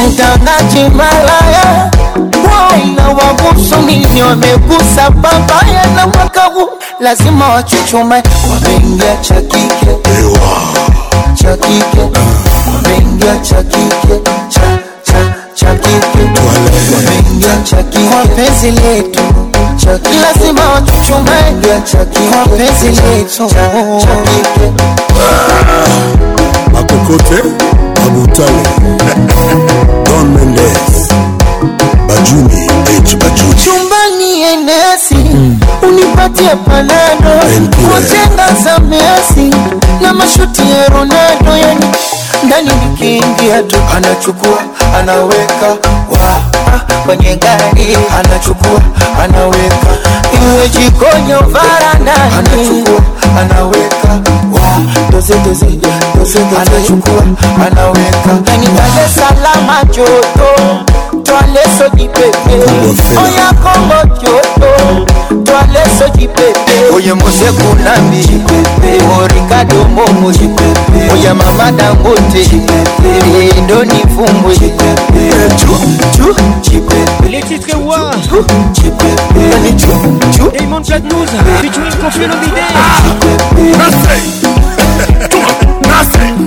[0.09, 9.95] mtangaji malaya waina wabusu nini wamegusa babaya na mwaka huu lazima wachuchume wameingia cha kike
[11.35, 12.01] cha kike
[12.75, 14.61] wameingia cha kike cha
[15.03, 19.21] cha cha kike wameingia cha kike kwa penzi letu
[19.77, 23.47] chaki, lazima wachuchumbaje chaki, mapenzi letu
[23.99, 24.67] chaki
[26.73, 27.35] makokote
[28.05, 28.63] abutale
[30.03, 31.09] Don Mendes
[32.07, 32.67] Bajuni
[33.05, 35.59] H Bajuni chumbani enesi mm.
[35.81, 37.29] unipatie panado
[37.89, 39.55] kwa chenga za Messi
[40.01, 41.85] na mashuti ya Ronaldo yani
[42.45, 44.59] ndani nikiingia tu anachukua
[44.99, 45.67] anaweka
[46.11, 46.41] wa
[47.05, 48.81] kwenye gari anachukua
[49.23, 49.87] anaweka
[50.43, 53.01] iwe jikonyo varandani anachukua
[53.39, 54.07] anaweka
[54.53, 54.79] wa
[55.11, 55.75] doze doze doze
[56.19, 57.23] doze anachukua
[57.67, 60.63] anaweka ndani Dar es Salaam joto
[61.27, 62.57] twale soki pepe
[63.21, 64.69] oya kongo kyoto
[65.43, 68.41] twale soki pepe oye mosekunambi
[69.21, 70.27] orikado momo
[71.13, 72.47] oya mama dangote
[73.57, 74.55] endoni fumbwe
[77.29, 78.11] Les titres Wa
[80.57, 82.61] Damon Platnouza Featuring Confio Lomide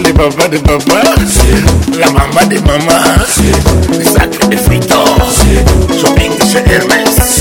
[0.04, 0.84] Les papas des papas,
[1.98, 2.76] la maman des mamans,
[3.98, 7.40] les sacs des shopping chez Hermès,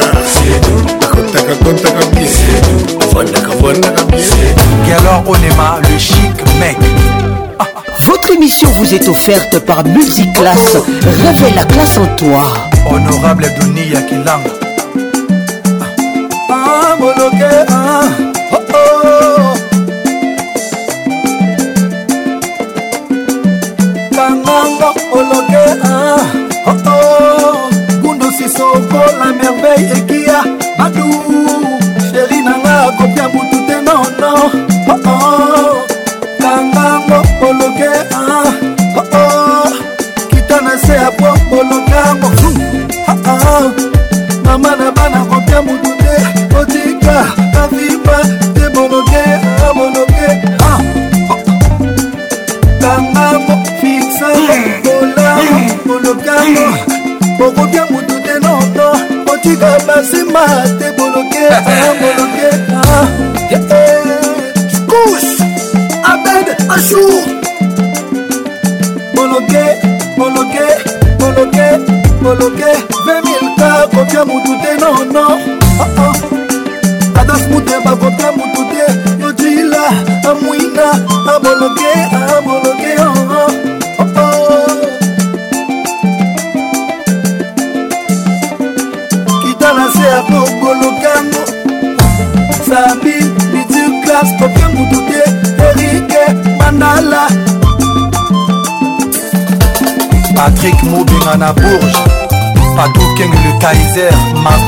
[3.82, 5.48] Kabi,
[5.92, 6.78] le chic mec.
[8.06, 10.74] Votre émission vous est offerte par Musiclass,
[11.20, 12.44] Réveille la classe en toi.
[12.90, 14.40] Honorable Denis Akilang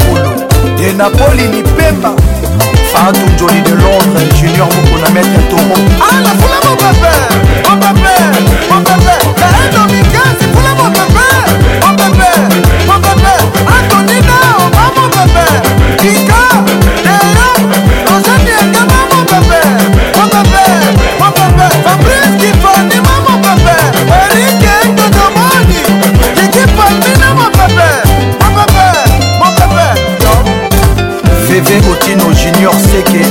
[0.82, 2.12] de napoli lipemba
[2.92, 5.78] fatu njoli de londres junior mokona metre toro
[6.12, 7.14] alafunama bape
[7.72, 8.26] obape
[8.74, 9.21] obape
[32.72, 33.31] Genre que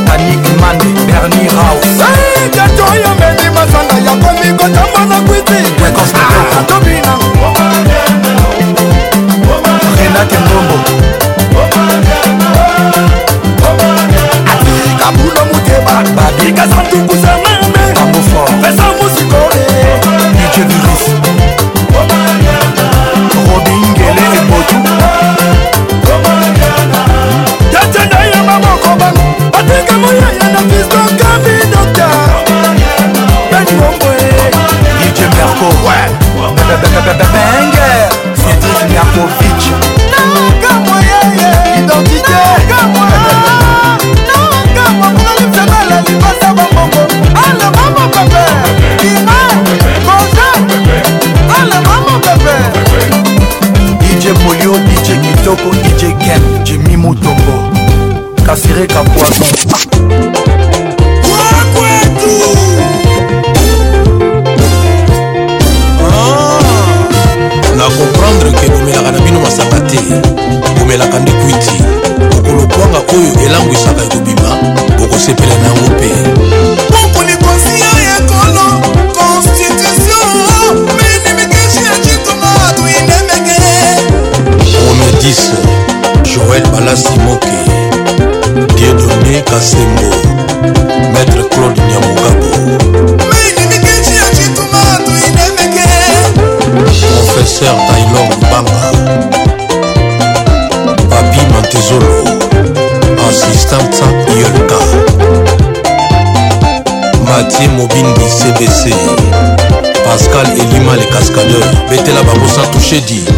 [112.93, 113.30] Rocher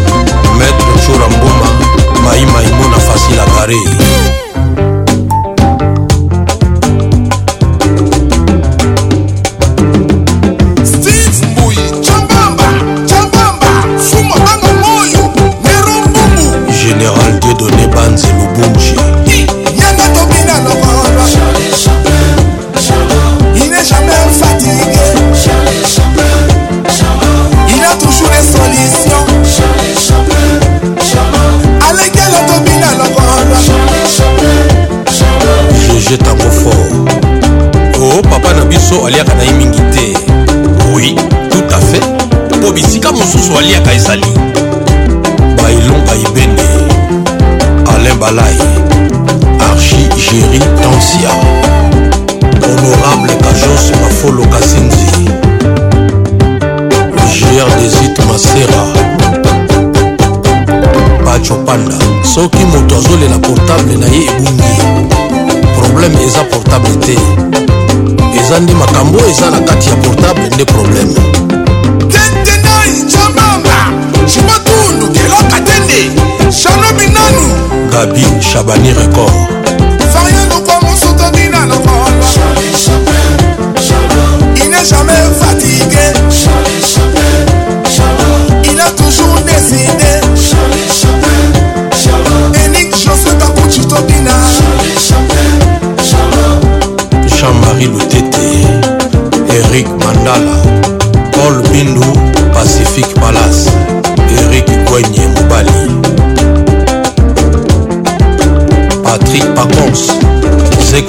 [78.53, 79.42] chabani record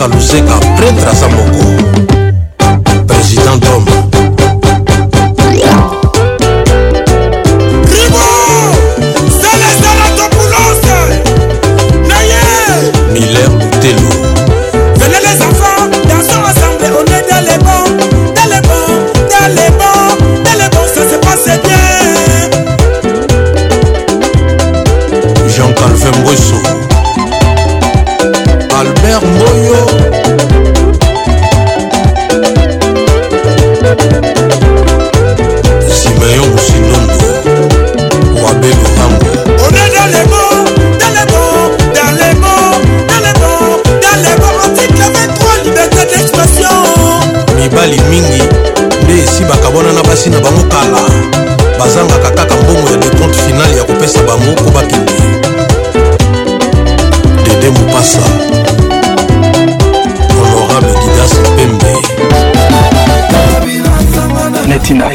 [0.06, 1.73] luzeka pretre aza moko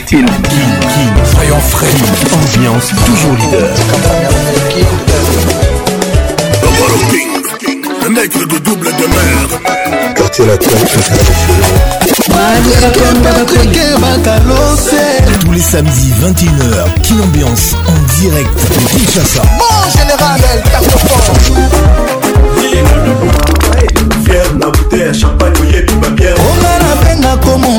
[0.06, 1.88] king, king, Soyons frais,
[2.45, 3.68] ambiance toujours leader.
[8.03, 10.14] Le mec de double de mer.
[10.16, 10.69] Quartier latin,
[15.42, 19.42] tous les samedis 21h, King Ambiance en direct de Kinshasa.
[19.92, 21.35] général, elle tape fort.
[24.26, 25.53] Fier la bouteille, champagne,
[26.16, 27.78] bien On a la peine à commenter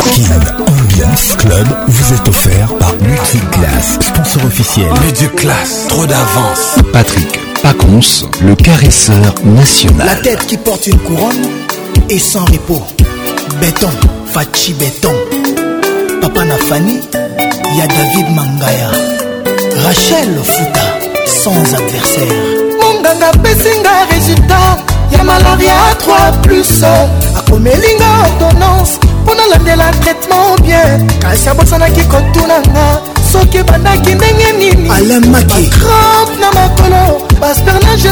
[0.59, 4.89] Ambiance Club vous est offert par Multiclass, sponsor officiel.
[5.35, 6.77] classe trop d'avance.
[6.93, 10.05] Patrick Pacons, le caresseur national.
[10.07, 11.43] La tête qui porte une couronne
[12.09, 12.81] et sans repos.
[13.61, 13.89] Béton,
[14.33, 15.13] Fachi Béton.
[16.21, 16.99] Papa Nafani,
[17.71, 18.91] il y a David Mangaya.
[19.83, 20.92] Rachel Futa
[21.43, 22.23] sans adversaire
[22.79, 24.77] monganga apesinga résultat
[25.11, 26.81] ya malaria 3 plus
[27.37, 28.97] akomelinga ordonnance
[29.67, 35.69] la la traitement bien kasi abosanaki kotunanga soki banaki ndenge nini alamaki
[36.39, 38.09] na makolo baspernage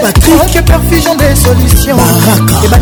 [0.02, 1.98] Patrick, perfusion des solutions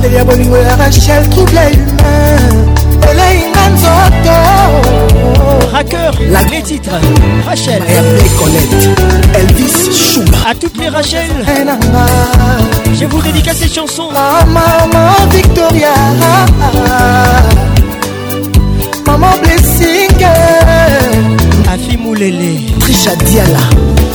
[0.03, 2.75] Les ya bolingo ya rachel trouble humain
[3.07, 4.37] eleinga nzoto
[5.71, 6.41] Raqueur, la...
[6.43, 6.99] les titres
[7.47, 7.83] Rachel
[9.35, 11.29] Elvis Chuma à toutes les Rachel
[12.99, 15.91] je vous dédicace cette chanson à maman Victoria
[19.05, 20.19] Maman Blessing
[21.79, 23.59] rafi mulele trisha diala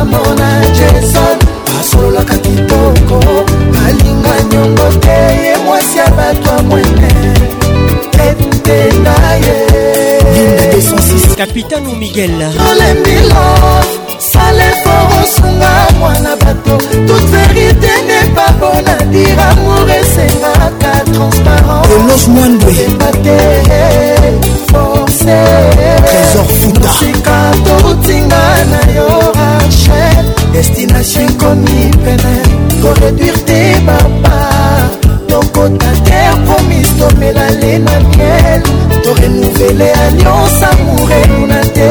[0.00, 1.36] amona jason
[1.80, 3.18] asololaka kitoko
[3.86, 7.10] alinga nyongo te ye mwasi ya bato ya mwene
[8.28, 9.16] etenda
[9.46, 9.71] ye
[10.72, 12.32] 206 capitano miguel
[12.70, 13.82] olembila
[14.18, 14.90] salefo
[15.22, 16.76] osunga mwana bato
[17.06, 23.40] toute vérité n'est pas bon à dire amour esengaka transparent eloge mwandwe ebate
[24.70, 25.26] force
[26.06, 32.34] trésor futa sika totinga na yo rachel destination inconnu pene
[32.80, 35.01] koreduire te bapa
[37.08, 38.62] tomela le na miel
[39.02, 41.86] torenuvele alliance amourenu na te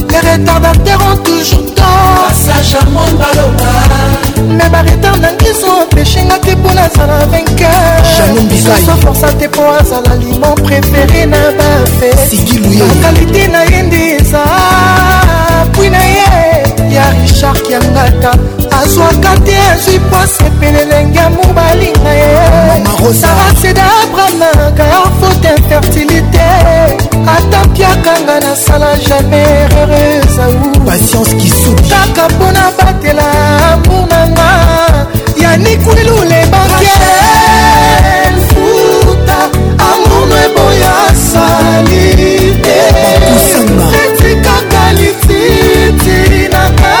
[0.09, 1.90] les retardateurs ont toujours tort
[2.63, 3.71] charmant baloba
[4.55, 11.41] me baretar na ngiso peshinga te mpo nazala vainqueurforsa te mpo azala limo préféré na
[11.57, 12.09] bafe
[12.77, 14.43] bakalite na ye nde eza
[15.73, 16.20] pui na ye
[17.21, 18.31] richard kiangaka
[18.81, 22.29] azwaka te azwi pose pene lenge ya mobalinga ye
[23.21, 24.83] saraseda abramaka
[25.19, 26.47] faute infertilité
[27.35, 33.27] atapiakanga nasala jamais erreuresaupatience kisukaka mpona batela
[33.75, 34.49] amour nanga
[35.43, 39.39] yanikwelule bakelfuta
[39.91, 40.95] amour no eboya
[41.29, 42.05] sali
[42.65, 42.77] te
[44.03, 46.15] etikaka lititi
[46.53, 47.00] nanga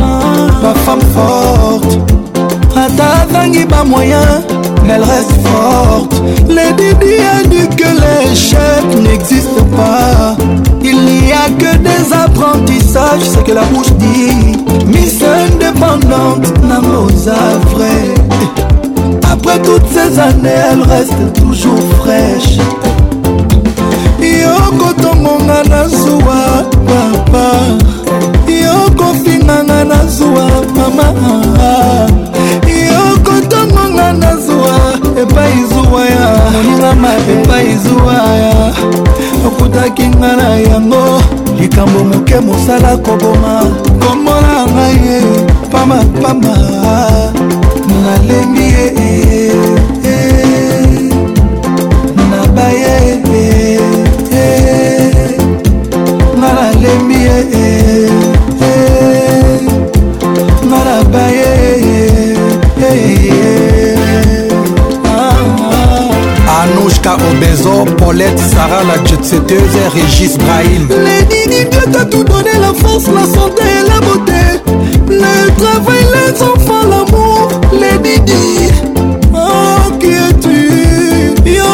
[0.62, 2.15] ma femme forte
[2.88, 3.26] nata
[3.68, 4.42] pas moyen,
[4.86, 10.36] mais elle reste forte Les didi a dit que l'échec n'existe pas
[10.88, 14.56] il n'y a que des apprentissages ce que la bouche dit
[14.86, 17.34] miss indépendante namosa
[17.70, 18.14] vrai
[19.32, 22.58] après toutes ces années elle reste toujours fraîche
[24.22, 27.46] yokotongonga na zuwa papa
[28.46, 31.12] yokofinganga na zuwa mama
[35.36, 38.72] epai zuwaya moningama epai zuwaya
[39.46, 41.20] okutaki nga na yango
[41.60, 43.54] likambo moke mosala koboma
[44.00, 45.20] komola ngai ye
[45.72, 46.54] pamapama
[48.02, 49.25] nalembi ye eh.
[68.06, 70.86] Paulette, Sarah, la jetseteuse et Régis Brahim.
[71.02, 74.92] Lady, dit Dieu t'a tout donné, la force, la santé et la beauté.
[75.08, 77.48] Le travail, les enfants, l'amour.
[77.72, 78.72] Lady, dit,
[79.34, 80.68] oh, qui es-tu
[81.50, 81.64] Yo,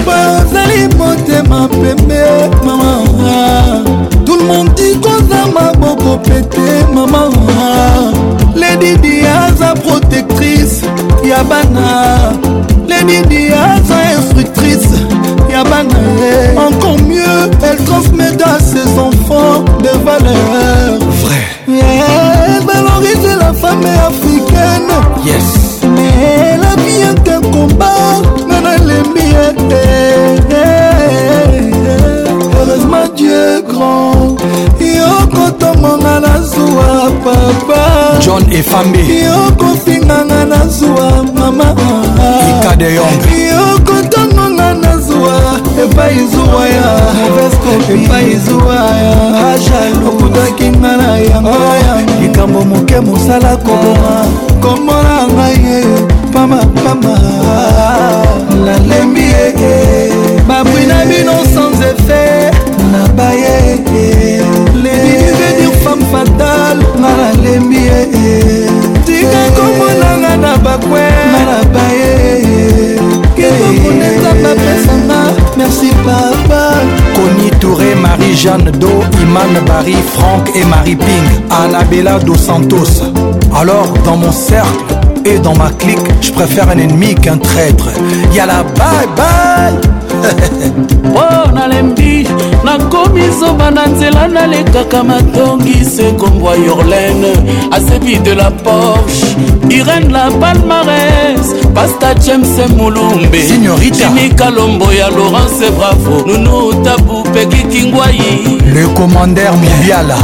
[0.04, 2.08] Bazali, motema, pembe,
[2.64, 3.84] maman.
[4.26, 6.58] Tout le monde dit qu'on a ma bobo pété,
[6.92, 7.30] maman.
[9.74, 10.82] protectrice
[11.22, 11.48] Yabana
[12.40, 12.40] bana
[12.88, 13.50] lenini
[14.18, 14.88] instructrice
[15.50, 15.88] Yabana
[16.56, 23.84] bana encore mieux elle transmet à ses enfants de valeurs vrai elle valorise la femme
[23.84, 24.90] africaine
[25.24, 28.18] yes elle a bien qu'un combat
[28.48, 30.54] bien lembi ete
[32.60, 34.36] heureusement dieu grand
[35.80, 36.88] ngonga na zuwa
[37.24, 37.80] papa
[38.20, 41.68] john efambi yo kofinganga na zuwa mama
[42.60, 45.36] ikade yong yo kotongonga na zuwa
[45.84, 46.92] epai zuwa ya
[47.94, 49.14] epai zuwa ya
[50.08, 54.20] okutaki nga na yango oh, likambo moke mosala koboma
[54.62, 55.80] komona ngai ye
[56.32, 57.14] pamapama
[58.64, 60.12] nalembi ye
[60.48, 62.50] babwi na bino sans efe
[62.92, 63.89] na baye
[66.12, 68.68] fatal nga nalembi ye eh, eh.
[69.06, 72.12] tika komonanga na bakwena na baye
[72.54, 73.02] eh,
[73.36, 75.20] kekokuneta bapesanga
[75.58, 76.62] merci papa
[77.16, 82.92] Connie Touré, Marie-Jeanne Do, Iman Barry, Franck et Marie Ping, Annabella Dos Santos.
[83.54, 84.86] Alors, dans mon cercle
[85.26, 87.88] et dans ma clique, je préfère un ennemi qu'un traître.
[88.34, 89.90] Y'a la bye bye!
[91.04, 92.28] mpo nalembi
[92.64, 97.32] nakomi zoba na nzela nalekaka matongi se kombwa yorlene
[97.70, 99.36] asebi de la porche
[99.68, 103.38] irene la palmares pasta james mulumbe
[103.96, 108.20] jimikalombo ya laurence bravo nunu tabu pekikingwai
[108.74, 110.16] le commandeur mondiala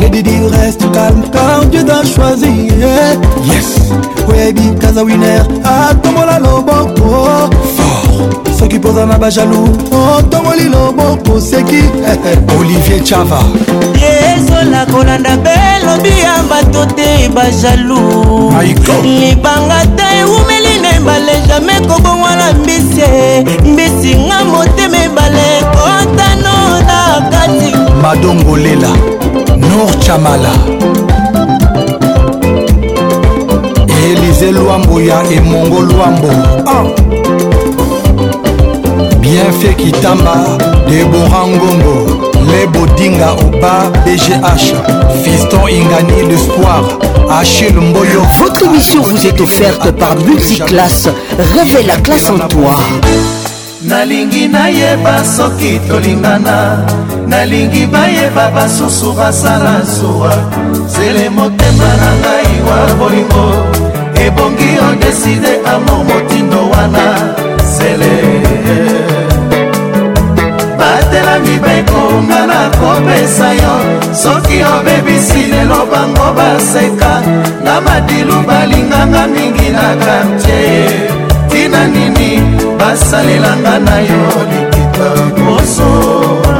[0.00, 2.70] le didi reste calme car dieu t'a choisi
[3.48, 3.92] yes
[4.28, 7.50] webi kazawiner atombola loboko
[8.58, 11.82] soki mpoza na bajalou otongoli oh, loboko oseki
[12.60, 13.42] olivier chava
[14.36, 18.50] ezola kolanda belobi ya bato te bajalou
[19.04, 27.74] libanga te eumeli na ebale jamai kobongwana mbisi mbisi nga motema ebale kotano na kati
[28.02, 28.88] madongolela
[29.56, 30.50] nor chamala
[34.08, 36.28] elize lwambo ya emongo lwambo
[36.66, 36.86] ah.
[39.30, 40.56] bienfait kitamba
[40.88, 42.24] debora ngombo
[42.72, 44.32] bodinga oba bgh
[45.22, 46.82] fiston ingani l'espoir
[47.40, 51.08] achille mboyo votre mission vous est offerte par multiclasse
[51.54, 52.74] révèle la classe en toi
[53.84, 56.86] nalingi nayeba soki tolingana
[57.26, 60.36] nalingi bayeba basusu basala manana,
[60.96, 63.46] zele motema na ngai wa bolingo
[64.26, 67.36] ebongi odeside amo motindo wana
[67.70, 68.37] C'est zele
[71.48, 73.80] soki bekonga nakopesa yo
[74.14, 77.20] soki obebisi lelo bango baseka
[77.64, 81.08] na madilu balinganga mingi na kartie
[81.50, 82.40] tina nini
[82.78, 86.58] basalelanga na yo likita bosoba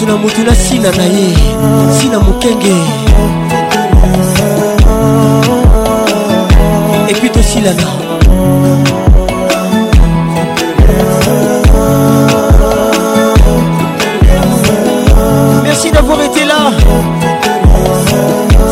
[0.07, 1.27] na motu na sina na ye
[1.97, 2.75] sina mokenge
[7.09, 7.89] epui tosilana
[15.63, 16.71] merci d'avoir été là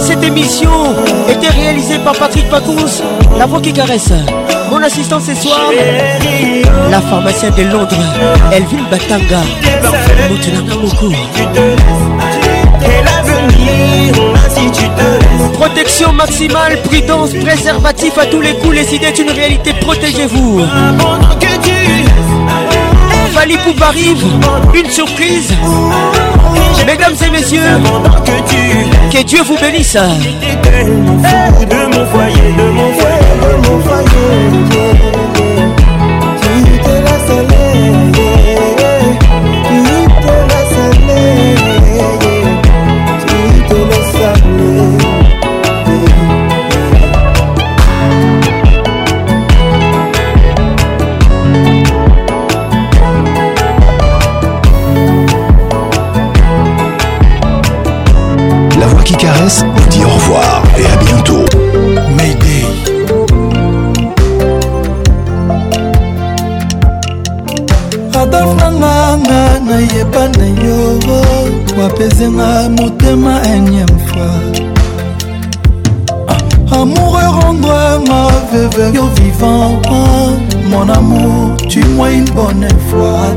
[0.07, 0.71] cette émission
[1.29, 3.01] Était réalisé par Patrick Pacous
[3.37, 4.11] La voix qui caresse
[4.69, 5.59] Mon assistant ce soir
[6.91, 7.95] La pharmacienne de Londres
[8.51, 9.41] Elvin Batanga
[10.81, 11.13] beaucoup.
[15.59, 20.61] Protection maximale, prudence, préservatif à tous les coups, les idées d'une réalité, protégez-vous.
[23.45, 24.25] Ali arrive,
[24.73, 25.53] une surprise.
[26.83, 27.77] Mesdames et messieurs,
[29.11, 29.93] que Dieu vous bénisse.
[29.95, 30.71] De
[31.63, 32.05] de mon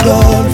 [0.09, 0.47] lol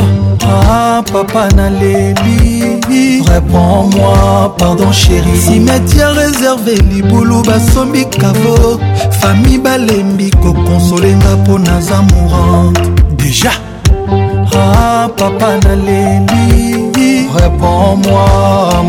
[0.00, 2.80] ah, ah papa naleli
[3.28, 8.80] réponds-moi pardon chéri cimetière réservé libulu basombi kavo
[9.20, 12.80] fami balembi kokonsolenga mpo naza mourante
[13.18, 13.52] déjà
[14.54, 16.50] ah papa naleli
[17.36, 18.24] réponds-moi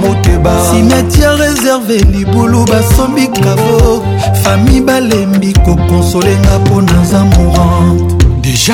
[0.02, 4.02] moteba cimetière réservé libulu basombi kavo
[4.44, 8.74] fami balembi kokonsolenga mpo naza mourante déjà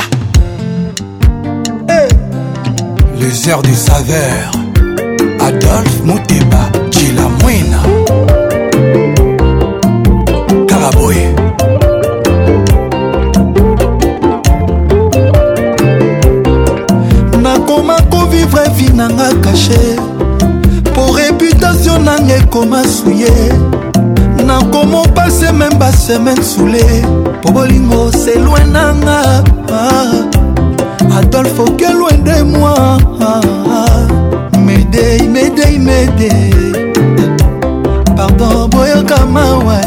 [3.29, 4.51] les heures des saveurs.
[5.39, 7.81] Adolphe Mouteba, Gila Mouina.
[10.67, 11.35] Caraboué.
[17.43, 19.79] nakoma kovivre vi nanga kashe
[20.93, 23.31] po reputatio nanga ekoma suye
[24.45, 26.85] nakoma opase meme basemaine sule
[27.41, 30.38] po bolingo selwe nanga ah.
[31.17, 32.97] adolfo kelwende moi
[34.65, 36.53] medei medei medei
[38.17, 39.79] pardon boyoka mawa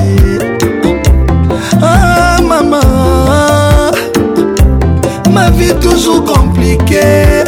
[1.83, 2.81] ah mama
[5.33, 7.45] ma vie toujours compliquée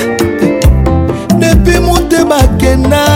[1.43, 3.14] depuis monte bakenda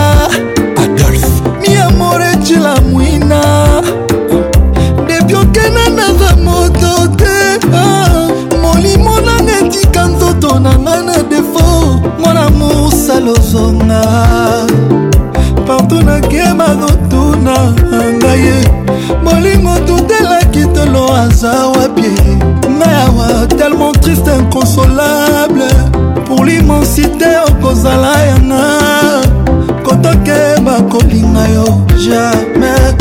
[13.29, 14.03] lozonga
[15.67, 17.57] partout nakema notuna
[18.17, 18.55] ngaye
[19.25, 22.39] molingo tutelaki tolo aza wapie
[22.77, 23.27] ngai awa
[23.59, 25.65] tellement triste inconsolable
[26.27, 28.63] pour l'immensité okozala yanga
[29.85, 31.67] kotokeba kolinga yo
[32.05, 32.93] jamais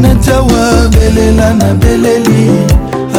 [0.00, 2.50] netiawa belela na beleli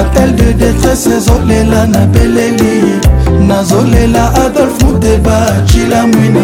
[0.01, 3.08] appel de détresse ezolela na beleli
[3.49, 5.37] nazolela adolf muteba
[5.67, 6.43] cila mwina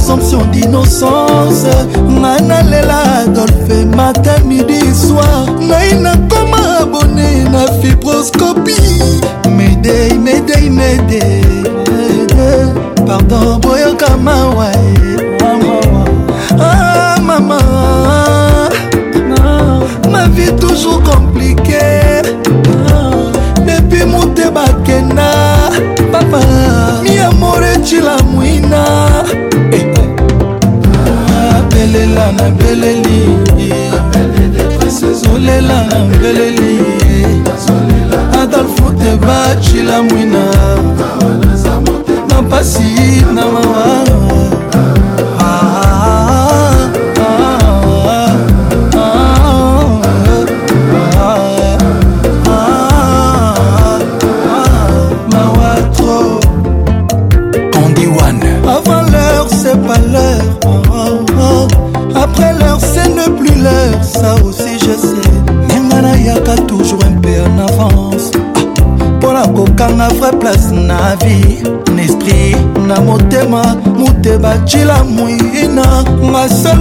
[0.07, 1.65] présomption d'innocence
[2.19, 4.76] nga nalela adolphe matin midi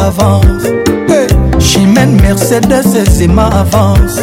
[0.07, 0.67] avance
[1.67, 4.19] chimène mercedes ezima avance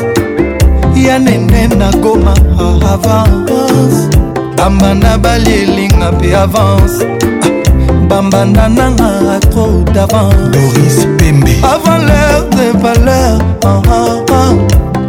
[1.11, 2.35] ya nene na goma
[2.93, 3.99] avance
[4.57, 6.97] bambanda balielinga mpe avance
[8.11, 11.01] bambanda nanga atro d'avance
[11.75, 14.51] avant l'heure de valeur ah, ah, ah.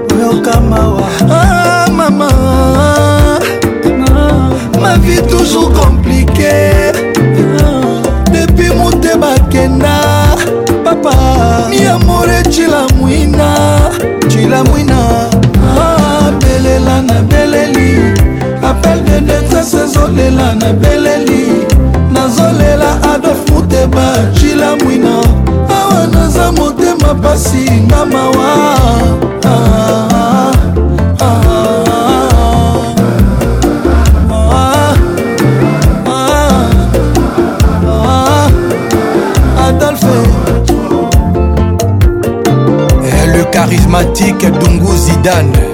[0.10, 1.06] boyoka mawa
[1.38, 2.93] ah, mama ah,
[4.84, 6.92] ma vie toujours compliquée
[8.34, 9.96] depuis motema kenda
[10.84, 11.14] papa
[11.70, 13.48] miamore cilamwina
[14.28, 15.00] cilamwina
[16.28, 18.14] abelela ah, na beleli
[18.62, 21.44] appel de détresse ezolela na beleli
[22.12, 24.06] nazolela adolf muteba
[24.38, 25.16] cilamwina
[25.78, 28.54] awa ah, naza motema pasi nga mawa
[29.46, 30.20] ah, ah.
[30.20, 30.23] ah.
[43.64, 45.73] charismatique Dungu Zidane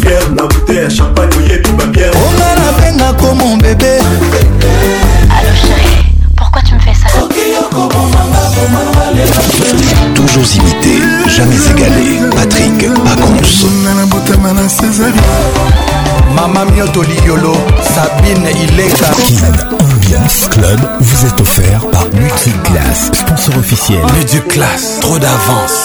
[0.00, 2.10] Fier la bouteille à champagne, oyebi babière.
[2.16, 3.98] onga comme mon bébé.
[11.34, 12.28] jamais égalé.
[12.36, 13.66] Patrick Pacons.
[16.34, 17.52] Mama Mioto Liolo,
[17.94, 19.06] Sabine Ileka.
[19.70, 24.00] Ambiance Club vous est offert par Multiclass, sponsor officiel.
[24.16, 25.80] Multiclass, trop d'avance.